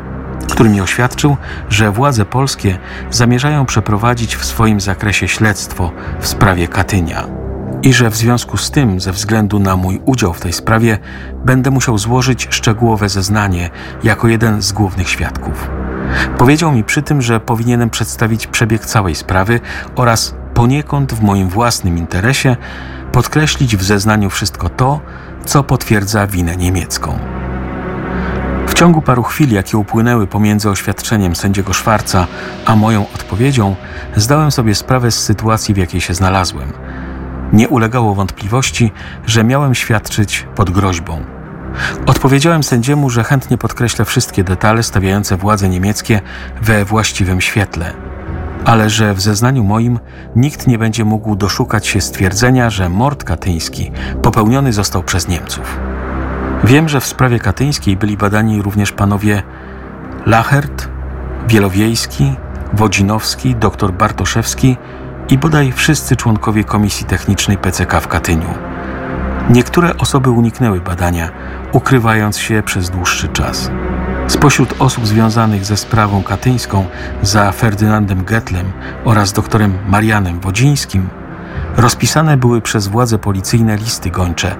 [0.51, 1.37] który mi oświadczył,
[1.69, 2.77] że władze polskie
[3.11, 7.36] zamierzają przeprowadzić w swoim zakresie śledztwo w sprawie Katynia
[7.83, 10.97] i że w związku z tym, ze względu na mój udział w tej sprawie,
[11.45, 13.69] będę musiał złożyć szczegółowe zeznanie
[14.03, 15.69] jako jeden z głównych świadków.
[16.37, 19.59] Powiedział mi przy tym, że powinienem przedstawić przebieg całej sprawy
[19.95, 22.55] oraz poniekąd w moim własnym interesie
[23.11, 24.99] podkreślić w zeznaniu wszystko to,
[25.45, 27.19] co potwierdza winę niemiecką.
[28.67, 32.27] W ciągu paru chwil, jakie upłynęły pomiędzy oświadczeniem sędziego Szwarca
[32.65, 33.75] a moją odpowiedzią,
[34.15, 36.73] zdałem sobie sprawę z sytuacji, w jakiej się znalazłem–
[37.53, 38.91] nie ulegało wątpliwości,
[39.25, 41.21] że miałem świadczyć pod groźbą.
[42.05, 46.21] Odpowiedziałem sędziemu, że chętnie podkreślę wszystkie detale stawiające władze niemieckie
[46.61, 47.93] we właściwym świetle,
[48.65, 49.99] ale że w zeznaniu moim
[50.35, 55.79] nikt nie będzie mógł doszukać się stwierdzenia, że mord katyński popełniony został przez Niemców.
[56.63, 59.43] Wiem, że w sprawie katyńskiej byli badani również panowie
[60.25, 60.89] Lachert,
[61.47, 62.35] Wielowiejski,
[62.73, 64.77] Wodzinowski, dr Bartoszewski
[65.29, 68.49] i bodaj wszyscy członkowie Komisji Technicznej PCK w Katyniu.
[69.49, 71.29] Niektóre osoby uniknęły badania,
[71.71, 73.71] ukrywając się przez dłuższy czas.
[74.27, 76.85] Spośród osób związanych ze sprawą katyńską
[77.21, 78.71] za Ferdynandem Getlem
[79.05, 81.09] oraz doktorem Marianem Wodzińskim
[81.77, 84.55] rozpisane były przez władze policyjne listy gończe,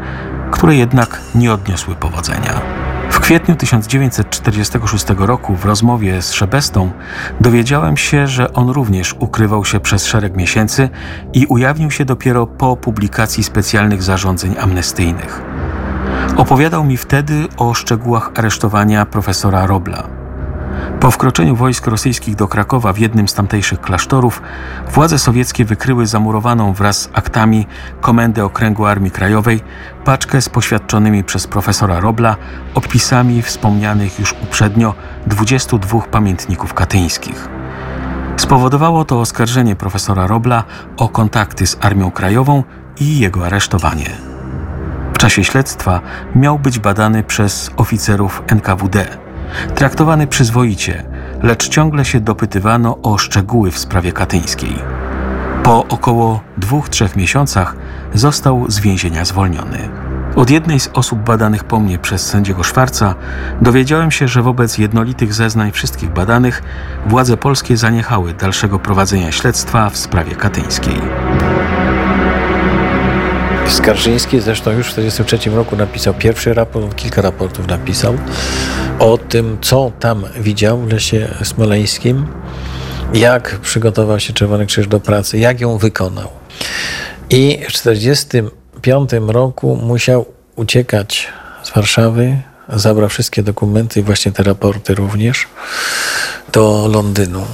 [0.52, 2.87] które jednak nie odniosły powodzenia.
[3.10, 6.92] W kwietniu 1946 roku w rozmowie z Szebestą
[7.42, 10.90] dowiedziałem się, że on również ukrywał się przez szereg miesięcy
[11.34, 15.42] i ujawnił się dopiero po publikacji specjalnych zarządzeń amnestyjnych.
[16.38, 20.27] Opowiadał mi wtedy o szczegółach aresztowania profesora Robla.
[21.00, 24.42] Po wkroczeniu wojsk rosyjskich do Krakowa w jednym z tamtejszych klasztorów,
[24.94, 27.68] władze sowieckie wykryły zamurowaną wraz z aktami
[28.02, 29.62] Komendę Okręgu Armii Krajowej
[30.06, 32.36] paczkę z poświadczonymi przez profesora Robla
[32.76, 34.94] odpisami wspomnianych już uprzednio
[35.28, 37.50] 22 pamiętników katyńskich.
[38.38, 40.64] Spowodowało to oskarżenie profesora Robla
[40.98, 42.64] o kontakty z Armią Krajową
[43.00, 44.10] i jego aresztowanie.
[45.14, 46.02] W czasie śledztwa
[46.36, 49.27] miał być badany przez oficerów NKWD
[49.76, 51.04] Traktowany przyzwoicie,
[51.44, 54.76] lecz ciągle się dopytywano o szczegóły w sprawie katyńskiej.
[55.64, 57.76] Po około dwóch, trzech miesiącach
[58.14, 59.90] został z więzienia zwolniony.
[60.36, 63.16] Od jednej z osób badanych po mnie przez sędziego Szwarca
[63.62, 66.64] dowiedziałem się, że wobec jednolitych zeznań wszystkich badanych
[67.06, 71.02] władze polskie zaniechały dalszego prowadzenia śledztwa w sprawie katyńskiej.
[73.68, 78.18] Skarżyński zresztą już w 1943 roku napisał pierwszy raport, kilka raportów napisał
[79.00, 82.28] o tym, co tam widział w lesie smoleńskim,
[83.14, 86.30] jak przygotował się Czerwony Krzyż do pracy, jak ją wykonał.
[87.30, 91.28] I w 1945 roku musiał uciekać
[91.64, 92.38] z Warszawy,
[92.70, 95.48] zabrał wszystkie dokumenty, właśnie te raporty również,
[96.52, 97.46] do Londynu.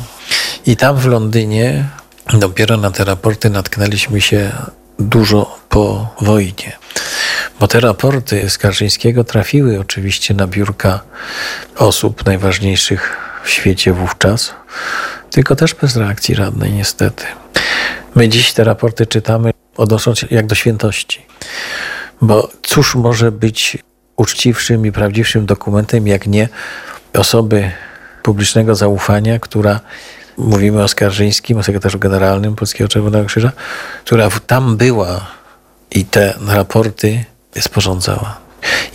[0.65, 1.89] I tam w Londynie
[2.33, 4.51] dopiero na te raporty natknęliśmy się
[4.99, 6.77] dużo po wojnie.
[7.63, 10.99] Bo te raporty Skarżyńskiego trafiły oczywiście na biurka
[11.75, 14.53] osób najważniejszych w świecie wówczas,
[15.31, 17.23] tylko też bez reakcji żadnej niestety.
[18.15, 21.25] My dziś te raporty czytamy odnosząc się jak do świętości.
[22.21, 23.77] Bo cóż może być
[24.15, 26.49] uczciwszym i prawdziwszym dokumentem, jak nie
[27.13, 27.71] osoby
[28.23, 29.79] publicznego zaufania, która,
[30.37, 33.51] mówimy o Skarżyńskim, o sekretarzu generalnym Polskiego Czerwonego Krzyża,
[34.05, 35.27] która tam była
[35.91, 37.25] i te raporty
[37.61, 38.37] sporządzała.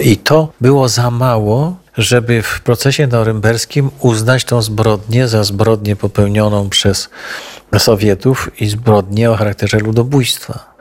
[0.00, 6.68] I to było za mało, żeby w procesie norymberskim uznać tą zbrodnię za zbrodnię popełnioną
[6.68, 7.08] przez
[7.78, 10.78] Sowietów i zbrodnię o charakterze ludobójstwa.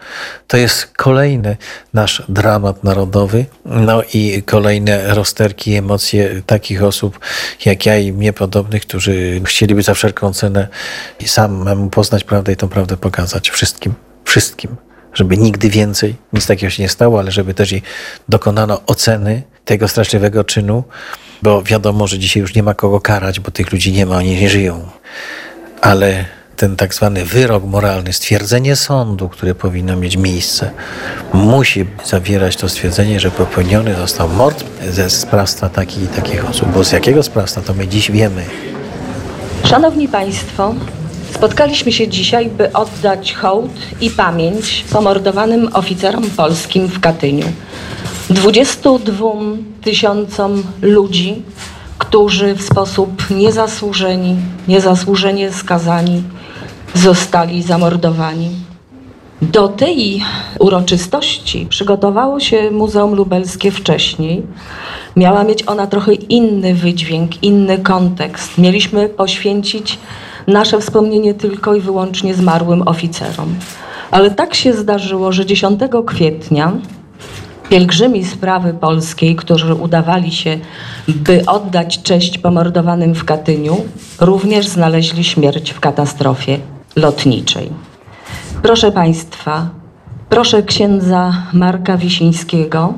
[0.48, 1.58] To jest kolejny
[1.94, 7.20] nasz dramat narodowy, no i kolejne rozterki, emocje takich osób
[7.66, 10.68] jak ja i mnie podobnych, którzy chcieliby za wszelką cenę
[11.26, 13.94] samemu poznać prawdę i tą prawdę pokazać wszystkim,
[14.26, 14.87] wszystkim
[15.18, 17.82] żeby nigdy więcej nic takiego się nie stało, ale żeby też i
[18.30, 20.84] dokonano oceny tego straszliwego czynu,
[21.42, 24.42] bo wiadomo, że dzisiaj już nie ma kogo karać, bo tych ludzi nie ma, oni
[24.42, 24.90] nie żyją.
[25.82, 26.26] Ale
[26.56, 30.72] ten tak zwany wyrok moralny, stwierdzenie sądu, które powinno mieć miejsce,
[31.34, 36.70] musi zawierać to stwierdzenie, że popełniony został mord ze sprawstwa takich i takich osób.
[36.70, 38.46] Bo z jakiego sprawstwa, to my dziś wiemy.
[39.64, 40.76] Szanowni Państwo,
[41.32, 47.46] spotkaliśmy się dzisiaj, by oddać hołd i pamięć pomordowanym oficerom polskim w Katyniu.
[48.30, 49.30] 22
[49.82, 51.42] tysiącom ludzi,
[51.98, 54.36] którzy w sposób niezasłużeni,
[54.68, 56.24] niezasłużenie skazani
[56.94, 58.50] zostali zamordowani.
[59.42, 60.24] Do tej
[60.60, 64.44] uroczystości przygotowało się Muzeum Lubelskie wcześniej.
[65.16, 68.58] Miała mieć ona trochę inny wydźwięk, inny kontekst.
[68.58, 70.00] Mieliśmy poświęcić
[70.48, 73.56] nasze wspomnienie tylko i wyłącznie zmarłym oficerom.
[74.12, 76.72] Ale tak się zdarzyło, że 10 kwietnia
[77.70, 80.60] pielgrzymi sprawy polskiej, którzy udawali się,
[81.08, 83.78] by oddać cześć pomordowanym w Katyniu,
[84.20, 86.60] również znaleźli śmierć w katastrofie
[86.96, 87.70] lotniczej.
[88.62, 89.70] Proszę Państwa,
[90.30, 92.94] proszę księdza Marka Wisińskiego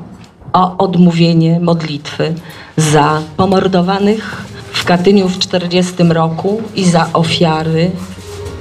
[0.52, 2.34] o odmówienie modlitwy
[2.76, 4.42] za pomordowanych
[4.80, 7.90] w Katyniu w 40 roku i za ofiary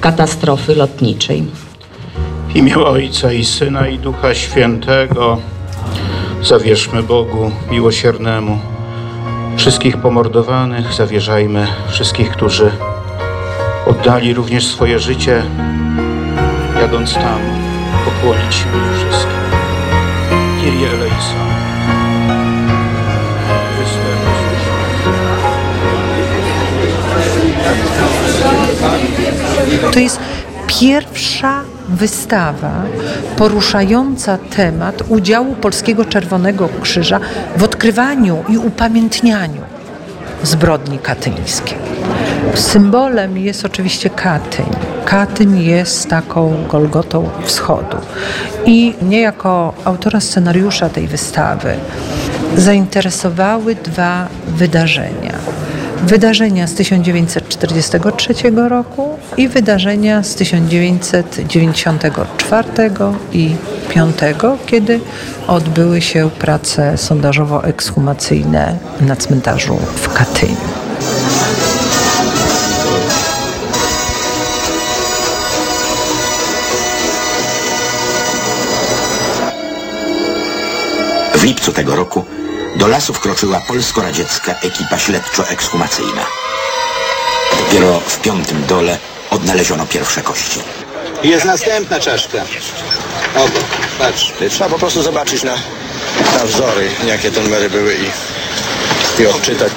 [0.02, 1.44] katastrofy lotniczej.
[2.48, 5.38] W imię Ojca i Syna i Ducha Świętego
[6.44, 8.60] zawierzmy Bogu miłosiernemu.
[9.58, 12.72] Wszystkich pomordowanych zawierzajmy, wszystkich, którzy
[13.88, 15.44] oddali również swoje życie,
[16.82, 17.40] jadąc tam,
[18.06, 19.40] pokłonić się im wszystkim.
[20.62, 21.69] Kyrie eleison.
[29.94, 30.20] To jest
[30.68, 32.72] pierwsza wystawa
[33.38, 37.20] poruszająca temat udziału Polskiego Czerwonego Krzyża
[37.58, 39.62] w odkrywaniu i upamiętnianiu
[40.44, 41.78] zbrodni katyńskiej.
[42.56, 44.66] Symbolem jest oczywiście Katyń.
[45.06, 47.98] Katyń jest taką Golgotą Wschodu.
[48.66, 51.74] I mnie jako autora scenariusza tej wystawy
[52.58, 55.34] zainteresowały dwa wydarzenia.
[56.04, 58.34] Wydarzenia z 1943
[58.70, 62.68] roku i wydarzenia z 1994
[63.34, 63.56] i
[63.90, 64.16] 5,
[64.66, 65.00] kiedy
[65.48, 70.56] odbyły się prace sondażowo-ekshumacyjne na cmentarzu w Katyniu.
[81.36, 82.26] W lipcu tego roku
[82.80, 86.26] do lasu wkroczyła polsko-radziecka ekipa śledczo-ekshumacyjna.
[87.60, 88.98] Dopiero w piątym dole
[89.30, 90.60] odnaleziono pierwsze kości.
[91.24, 92.38] Jest następna czaszka.
[93.36, 93.64] Obok,
[94.00, 94.34] patrz.
[94.50, 95.56] Trzeba po prostu zobaczyć na,
[96.38, 99.72] na wzory, jakie te numery były i, i odczytać.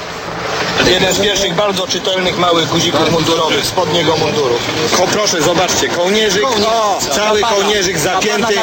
[0.87, 4.55] Jeden z pierwszych bardzo czytelnych małych guzików mundurowych, spodniego munduru.
[4.97, 8.55] Ko, proszę, zobaczcie, kołnierzyk, o, cały kołnierzyk zapięty,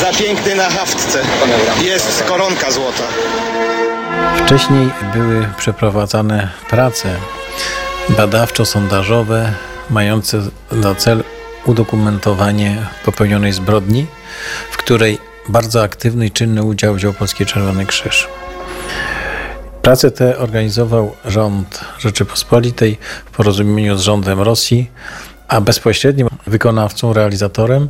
[0.00, 1.22] zapiękny na haftce.
[1.82, 3.04] Jest koronka złota.
[4.36, 7.16] Wcześniej były przeprowadzane prace
[8.08, 9.52] badawczo-sondażowe
[9.90, 11.24] mające na cel
[11.66, 14.06] udokumentowanie popełnionej zbrodni,
[14.70, 15.18] w której
[15.48, 18.28] bardzo aktywny i czynny udział wziął Polski Czerwony Krzyż.
[19.82, 24.90] Prace te organizował rząd Rzeczypospolitej w porozumieniu z rządem Rosji,
[25.48, 27.88] a bezpośrednim wykonawcą, realizatorem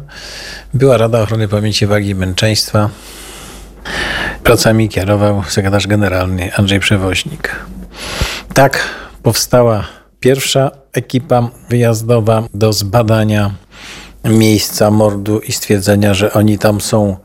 [0.74, 2.88] była Rada Ochrony Pamięci Wagi i Męczeństwa.
[4.44, 7.56] Pracami kierował sekretarz generalny Andrzej Przewoźnik.
[8.54, 8.78] Tak
[9.22, 9.84] powstała
[10.20, 13.50] pierwsza ekipa wyjazdowa do zbadania
[14.24, 17.16] miejsca mordu i stwierdzenia, że oni tam są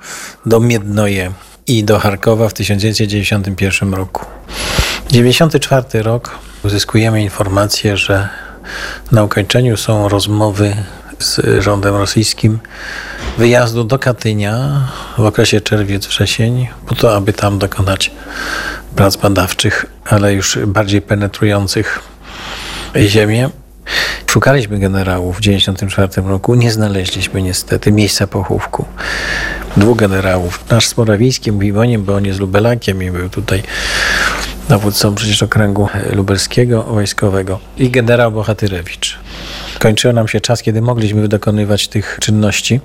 [0.45, 1.32] do Miednoje
[1.68, 4.26] i do Charkowa w 1991 roku.
[5.07, 6.32] 1994 rok
[6.63, 8.30] uzyskujemy informację, że
[9.11, 10.76] na ukończeniu są rozmowy
[11.20, 12.59] z rządem rosyjskim
[13.38, 18.11] wyjazdu do Katynia w okresie czerwiec-wrzesień, po to, aby tam dokonać
[18.95, 21.99] prac badawczych, ale już bardziej penetrujących
[22.95, 23.49] ziemię.
[24.27, 28.85] Szukaliśmy generałów w 1994 roku, nie znaleźliśmy niestety miejsca pochówku.
[29.77, 30.63] Dwóch generałów.
[30.69, 33.63] Nasz z Morawińskim mówił o nim, bo on jest lubelakiem i był tutaj
[34.69, 39.19] dowódcą przecież okręgu lubelskiego wojskowego i generał Bohatyrewicz.
[39.80, 42.80] Kończył nam się czas, kiedy mogliśmy dokonywać tych czynności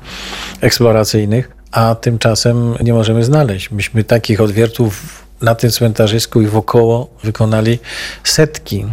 [0.61, 3.71] eksploracyjnych, a tymczasem nie możemy znaleźć.
[3.71, 7.79] Myśmy takich odwiertów na tym cmentarzysku i wokoło wykonali
[8.25, 8.85] setki.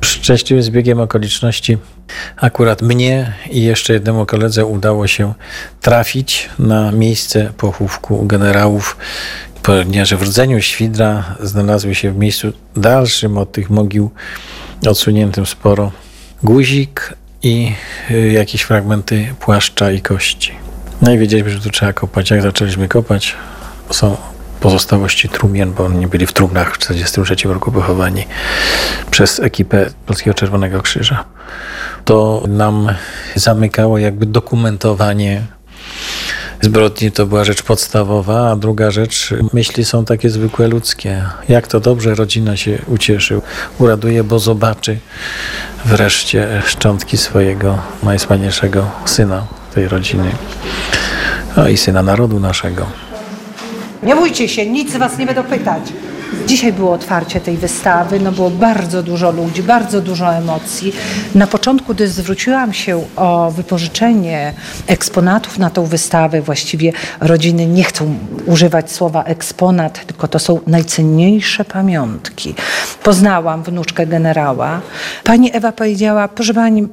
[0.00, 1.78] Szczęśliwym zbiegiem okoliczności
[2.36, 5.34] akurat mnie i jeszcze jednemu koledze udało się
[5.80, 8.96] trafić na miejsce pochówku generałów,
[9.62, 14.10] ponieważ w rdzeniu Świdra znalazły się w miejscu dalszym od tych mogił,
[14.86, 15.92] odsuniętym sporo,
[16.42, 17.72] guzik i
[18.10, 20.52] y, jakieś fragmenty płaszcza i kości.
[21.02, 22.30] No i wiedzieliśmy, że tu trzeba kopać.
[22.30, 23.36] Jak zaczęliśmy kopać,
[23.90, 24.16] są
[24.60, 28.26] pozostałości trumien, bo oni byli w trumnach w 1943 roku pochowani
[29.10, 31.24] przez ekipę Polskiego Czerwonego Krzyża.
[32.04, 32.88] To nam
[33.34, 35.42] zamykało jakby dokumentowanie
[36.60, 41.24] zbrodni to była rzecz podstawowa, a druga rzecz, myśli są takie zwykłe ludzkie.
[41.48, 43.40] Jak to dobrze rodzina się ucieszy,
[43.78, 44.98] uraduje, bo zobaczy
[45.84, 50.30] wreszcie szczątki swojego najwspanialszego syna tej rodziny,
[51.56, 52.86] no i syna narodu naszego.
[54.02, 55.82] Nie bójcie się, nic was nie będą pytać.
[56.46, 60.92] Dzisiaj było otwarcie tej wystawy, no było bardzo dużo ludzi, bardzo dużo emocji.
[61.34, 64.52] Na początku, gdy zwróciłam się o wypożyczenie
[64.86, 68.14] eksponatów na tą wystawę, właściwie rodziny nie chcą
[68.46, 72.54] używać słowa eksponat, tylko to są najcenniejsze pamiątki.
[73.02, 74.80] Poznałam wnuczkę generała.
[75.24, 76.88] Pani Ewa powiedziała, proszę pani,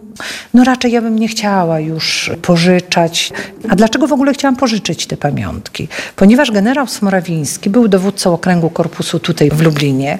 [0.54, 3.34] no raczej ja bym nie chciała już pożyczać.
[3.70, 5.88] A dlaczego w ogóle chciałam pożyczyć te pamiątki?
[6.16, 10.20] Ponieważ generał Smorawiński był dowódcą okręgu korpusu tutaj w Lublinie,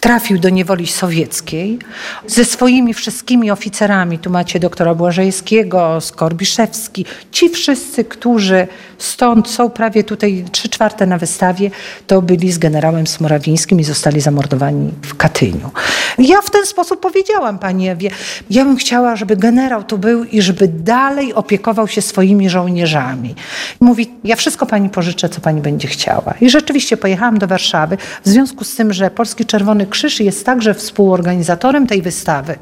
[0.00, 1.78] trafił do niewoli sowieckiej
[2.26, 4.18] ze swoimi wszystkimi oficerami.
[4.18, 7.04] Tu macie doktora Błażejskiego, Skorbiszewski.
[7.32, 8.66] Ci wszyscy, którzy
[8.98, 11.70] stąd są prawie tutaj trzy czwarte na wystawie,
[12.06, 15.70] to byli z generałem Smorawińskim i zostali zamordowani w Katyniu.
[16.18, 18.10] Ja w ten sposób powiedziałam pani Ewie,
[18.50, 23.34] ja bym chciała, żeby generał tu był i żeby dalej opiekował się swoimi żołnierzami.
[23.80, 26.34] Mówi, ja wszystko pani pożyczę, co pani będzie chciała.
[26.40, 30.74] I rzeczywiście pojechałam do Warszawy w związku z tym, że Polski Czerwony Krzyż jest także
[30.74, 32.58] współorganizatorem tej wystawy.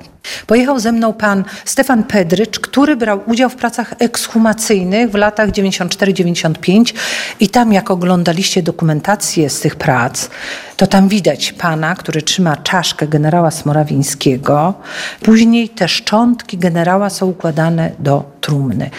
[0.46, 6.94] Pojechał ze mną pan Stefan Pedrycz, który brał udział w pracach ekshumacyjnych w latach 94-95
[7.40, 10.28] i tam jak oglądaliście dokumentację z tych prac,
[10.76, 14.74] to tam widać pana, który trzyma czaszkę generała Smorawińskiego.
[15.22, 18.90] Później te szczątki generała są układane do trumny.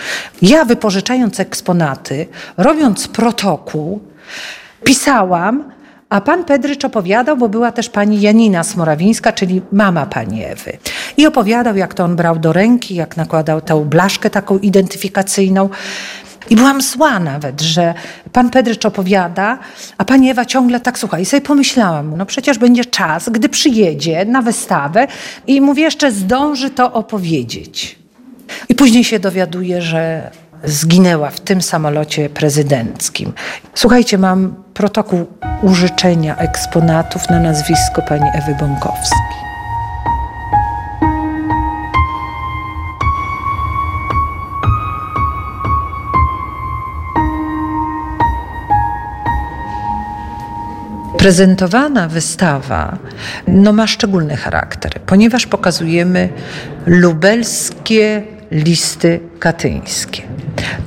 [0.41, 3.99] Ja wypożyczając eksponaty, robiąc protokół,
[4.84, 5.63] pisałam,
[6.09, 10.78] a pan Pedrycz opowiadał, bo była też pani Janina Smorawińska, czyli mama pani Ewy.
[11.18, 15.70] I opowiadał, jak to on brał do ręki, jak nakładał tę blaszkę taką identyfikacyjną.
[16.49, 17.93] I byłam zła nawet, że
[18.31, 19.59] pan Pedrycz opowiada,
[19.97, 21.19] a pani Ewa ciągle tak słucha.
[21.19, 25.07] I sobie pomyślałam, no przecież będzie czas, gdy przyjedzie na wystawę
[25.47, 27.99] i mówię, jeszcze zdąży to opowiedzieć.
[28.69, 30.31] I później się dowiaduje, że
[30.63, 33.33] zginęła w tym samolocie prezydenckim.
[33.73, 35.25] Słuchajcie, mam protokół
[35.61, 39.46] użyczenia eksponatów na nazwisko pani Ewy Bąkowskiej.
[51.18, 52.97] Prezentowana wystawa
[53.47, 56.30] no, ma szczególny charakter, ponieważ pokazujemy
[56.86, 60.22] lubelskie listy katyńskie.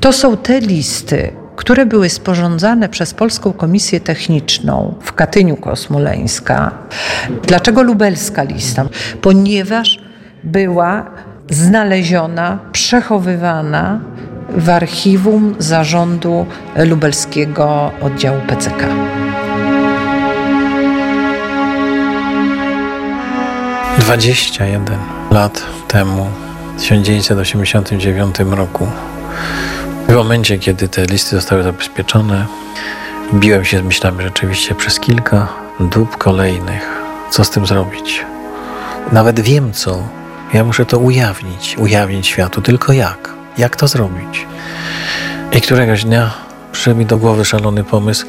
[0.00, 6.70] To są te listy, które były sporządzane przez Polską Komisję Techniczną w Katyniu Kosmoleńska.
[7.42, 8.88] Dlaczego lubelska lista?
[9.22, 9.98] Ponieważ
[10.44, 11.06] była
[11.50, 14.00] znaleziona, przechowywana
[14.56, 18.84] w archiwum zarządu lubelskiego oddziału PCK.
[23.98, 24.98] Dwadzieścia jeden
[25.30, 26.30] lat temu,
[26.76, 28.88] w 1989 roku,
[30.08, 32.46] w momencie, kiedy te listy zostały zabezpieczone,
[33.34, 35.48] biłem się z myślami rzeczywiście przez kilka
[35.80, 37.02] dób kolejnych.
[37.30, 38.24] Co z tym zrobić?
[39.12, 40.08] Nawet wiem co.
[40.52, 42.62] Ja muszę to ujawnić, ujawnić światu.
[42.62, 43.30] Tylko jak?
[43.58, 44.46] Jak to zrobić?
[45.52, 46.30] I któregoś dnia
[46.80, 48.26] przyszedł mi do głowy szalony pomysł.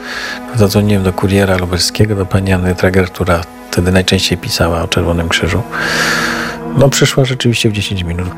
[0.55, 3.41] Zadzwoniłem do kuriera lubelskiego, do pani Anny Trager, która
[3.71, 5.61] wtedy najczęściej pisała o Czerwonym Krzyżu.
[6.77, 8.29] No przyszła rzeczywiście w 10 minut.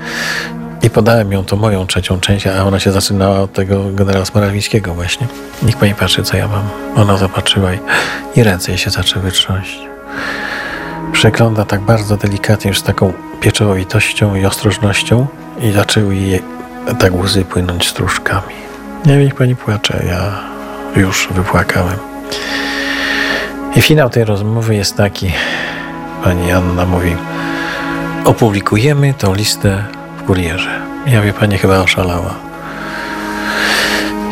[0.84, 4.94] I podałem ją to moją trzecią część, a ona się zaczynała od tego generała Smorawińskiego
[4.94, 5.28] właśnie.
[5.64, 6.70] Niech pani patrzy, co ja mam.
[6.96, 7.80] Ona zobaczyła i,
[8.36, 9.80] i ręce jej się zaczęły trząść.
[11.14, 15.28] Przegląda tak bardzo delikatnie, już z taką pieczołowitością i ostrożnością
[15.62, 16.42] i zaczęły jej
[17.00, 18.73] tak łzy płynąć stróżkami.
[19.06, 20.40] Nie niech pani płacze, ja
[21.02, 21.98] już wypłakałem.
[23.76, 25.32] I finał tej rozmowy jest taki,
[26.24, 27.16] pani Anna mówi,
[28.26, 29.84] opublikujemy tą listę
[30.18, 30.82] w kurierze.
[31.08, 32.36] Ja wie pani chyba oszalała.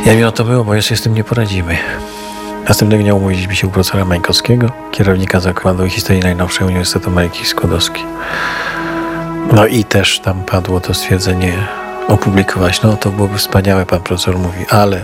[0.06, 1.78] Ja wiem o to było, bo jeszcze z tym nie poradzimy.
[2.68, 8.04] Następnego dnia umówiliśmy się u profesora Majkowskiego, kierownika Zakładu Historii Najnowszej Uniwersytetu Ameryki Skłodowskiej.
[9.52, 11.54] No i też tam padło to stwierdzenie
[12.12, 12.82] opublikować.
[12.82, 15.04] No to byłoby wspaniałe, pan profesor mówi, ale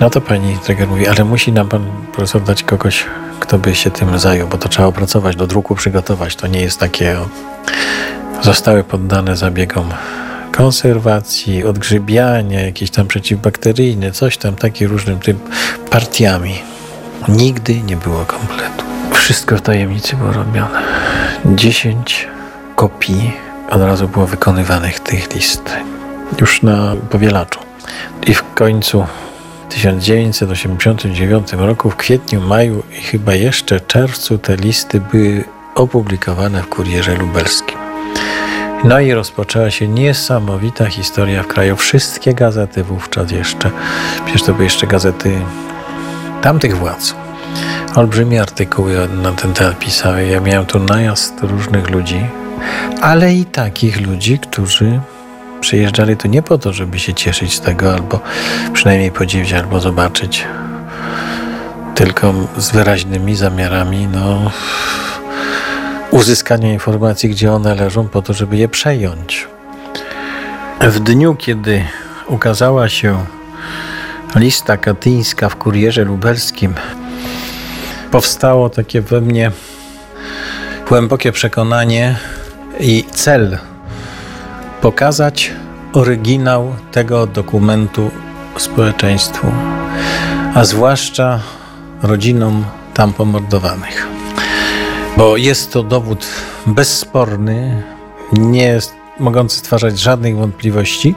[0.00, 3.04] no to pani Treger mówi, ale musi nam pan profesor dać kogoś,
[3.40, 6.36] kto by się tym zajął, bo to trzeba opracować, do druku przygotować.
[6.36, 7.16] To nie jest takie.
[8.42, 9.90] Zostały poddane zabiegom
[10.52, 15.38] konserwacji, odgrzybiania, jakieś tam przeciwbakteryjne, coś tam, takie różnym tym
[15.90, 16.62] partiami.
[17.28, 18.84] Nigdy nie było kompletu.
[19.12, 20.82] Wszystko w tajemnicy było robione.
[21.44, 22.28] Dziesięć
[22.76, 23.32] kopii
[23.70, 25.62] od razu było wykonywanych tych list.
[26.40, 27.60] Już na powielaczu.
[28.26, 29.06] I w końcu
[29.68, 35.44] w 1989 roku, w kwietniu, maju i chyba jeszcze czerwcu te listy były
[35.74, 37.78] opublikowane w Kurierze Lubelskim.
[38.84, 41.76] No i rozpoczęła się niesamowita historia w kraju.
[41.76, 43.70] Wszystkie gazety wówczas jeszcze,
[44.24, 45.40] przecież to były jeszcze gazety
[46.42, 47.14] tamtych władz.
[47.94, 50.26] Olbrzymie artykuły na ten temat pisały.
[50.26, 52.26] Ja miałem tu najazd różnych ludzi,
[53.00, 55.00] ale i takich ludzi, którzy
[55.60, 58.20] przyjeżdżali tu nie po to, żeby się cieszyć z tego, albo
[58.72, 60.44] przynajmniej podziwiać, albo zobaczyć,
[61.94, 64.50] tylko z wyraźnymi zamiarami, no,
[66.10, 69.48] uzyskania informacji, gdzie one leżą, po to, żeby je przejąć.
[70.80, 71.84] W dniu, kiedy
[72.26, 73.24] ukazała się
[74.34, 76.74] lista katyńska w kurierze lubelskim,
[78.12, 79.50] powstało takie we mnie
[80.88, 82.16] głębokie przekonanie
[82.80, 83.58] i cel
[84.80, 85.52] pokazać
[85.92, 88.10] oryginał tego dokumentu
[88.56, 89.46] społeczeństwu,
[90.54, 91.40] a zwłaszcza
[92.02, 94.06] rodzinom tam pomordowanych.
[95.16, 96.26] Bo jest to dowód
[96.66, 97.82] bezsporny,
[98.32, 98.78] nie
[99.18, 101.14] mogący stwarzać żadnych wątpliwości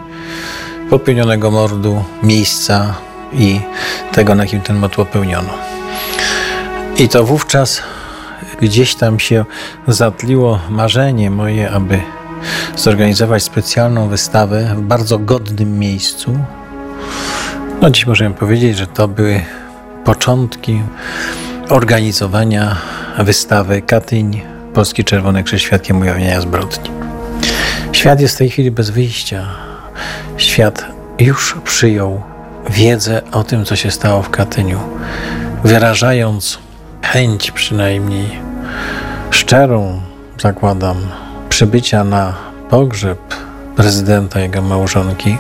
[0.89, 2.96] popełnionego mordu, miejsca
[3.34, 3.60] i
[4.12, 5.74] tego, na kim ten mord popełniono.
[6.98, 7.82] I to wówczas
[8.62, 9.46] gdzieś tam się
[9.88, 12.00] zatliło marzenie moje, aby
[12.76, 16.39] zorganizować specjalną wystawę w bardzo godnym miejscu.
[17.82, 19.41] No dziś możemy powiedzieć, że to były
[20.06, 20.82] początki
[21.70, 22.76] organizowania
[23.20, 24.41] wystawy Katyń,
[24.74, 26.89] Polski Czerwony Krzyż Świadkiem Ujawnienia Zbrodni.
[27.91, 29.48] Świat jest w tej chwili bez wyjścia.
[30.38, 30.86] Świat
[31.20, 32.22] już przyjął
[32.70, 34.80] wiedzę o tym, co się stało w Katyniu,
[35.64, 36.64] wyrażając
[37.12, 38.39] chęć przynajmniej
[39.32, 40.01] szczerą,
[40.41, 40.97] zakładam,
[41.49, 42.34] przybycia na
[42.70, 43.20] pogrzeb
[43.76, 45.38] prezydenta jego małżonki,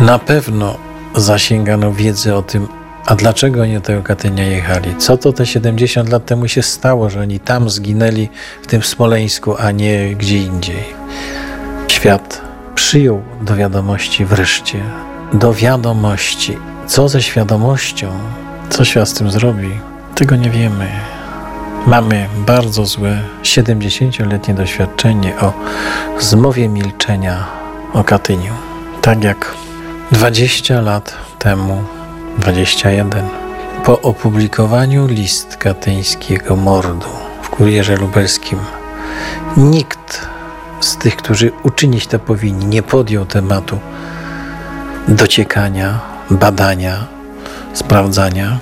[0.00, 0.76] na pewno
[1.16, 2.68] zasięgano wiedzy o tym,
[3.06, 4.96] a dlaczego oni do tego Katynia jechali?
[4.96, 8.28] Co to te 70 lat temu się stało, że oni tam zginęli,
[8.62, 10.84] w tym Smoleńsku, a nie gdzie indziej?
[11.88, 12.40] Świat
[12.74, 14.80] przyjął do wiadomości wreszcie,
[15.32, 16.58] do wiadomości.
[16.86, 18.10] Co ze świadomością?
[18.70, 19.93] Co świat z tym zrobi?
[20.14, 20.90] Tego nie wiemy.
[21.86, 25.52] Mamy bardzo złe 70-letnie doświadczenie o
[26.20, 27.46] zmowie milczenia
[27.92, 28.52] o Katyniu.
[29.02, 29.54] Tak jak
[30.12, 31.84] 20 lat temu
[32.38, 33.24] 21.
[33.84, 37.06] Po opublikowaniu list katyńskiego mordu
[37.42, 38.58] w kurierze lubelskim
[39.56, 40.26] nikt
[40.80, 43.78] z tych, którzy uczynić to powinni, nie podjął tematu
[45.08, 46.00] dociekania,
[46.30, 47.06] badania,
[47.72, 48.58] sprawdzania.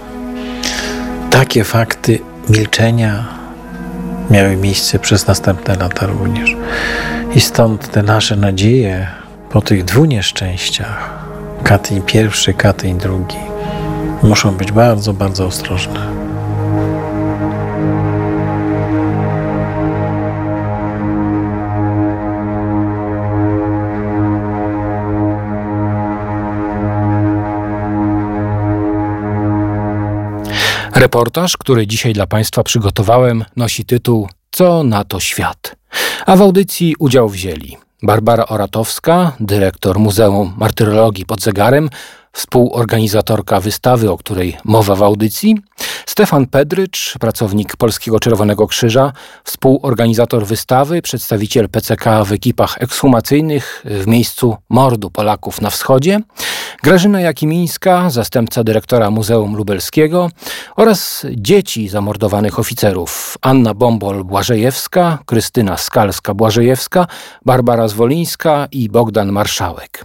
[1.33, 2.19] Takie fakty
[2.49, 3.25] milczenia
[4.31, 6.57] miały miejsce przez następne lata również.
[7.35, 9.07] I stąd te nasze nadzieje
[9.51, 11.11] po tych dwóch nieszczęściach,
[11.65, 13.37] Katyń pierwszy, Katyń drugi,
[14.23, 16.22] muszą być bardzo, bardzo ostrożne.
[30.95, 35.77] Reportaż, który dzisiaj dla Państwa przygotowałem, nosi tytuł Co na to świat?
[36.27, 41.91] A w audycji udział wzięli Barbara Oratowska, dyrektor Muzeum Martyrologii pod Zegarem,
[42.33, 45.57] współorganizatorka wystawy, o której mowa w audycji,
[46.07, 49.13] Stefan Pedrycz, pracownik Polskiego Czerwonego Krzyża,
[49.45, 56.21] współorganizator wystawy, przedstawiciel PCK w ekipach ekshumacyjnych w miejscu mordu Polaków na wschodzie,
[56.83, 60.31] Grażyna Jakimińska, zastępca dyrektora Muzeum Lubelskiego
[60.77, 67.07] oraz dzieci zamordowanych oficerów Anna Bombol-Błażejewska, Krystyna Skalska-Błażejewska,
[67.45, 70.05] Barbara Zwolińska i Bogdan Marszałek.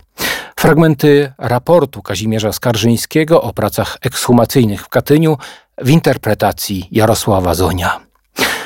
[0.60, 5.38] Fragmenty raportu Kazimierza Skarżyńskiego o pracach ekshumacyjnych w Katyniu
[5.82, 8.00] w interpretacji Jarosława Zonia.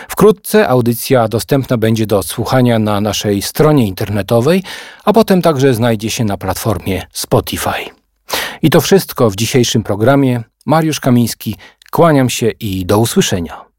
[0.08, 4.64] Wkrótce audycja dostępna będzie do odsłuchania na naszej stronie internetowej,
[5.06, 7.86] a potem także znajdzie się na platformie Spotify.
[8.62, 10.44] I to wszystko w dzisiejszym programie.
[10.66, 11.56] Mariusz Kamiński,
[11.92, 13.71] kłaniam się i do usłyszenia.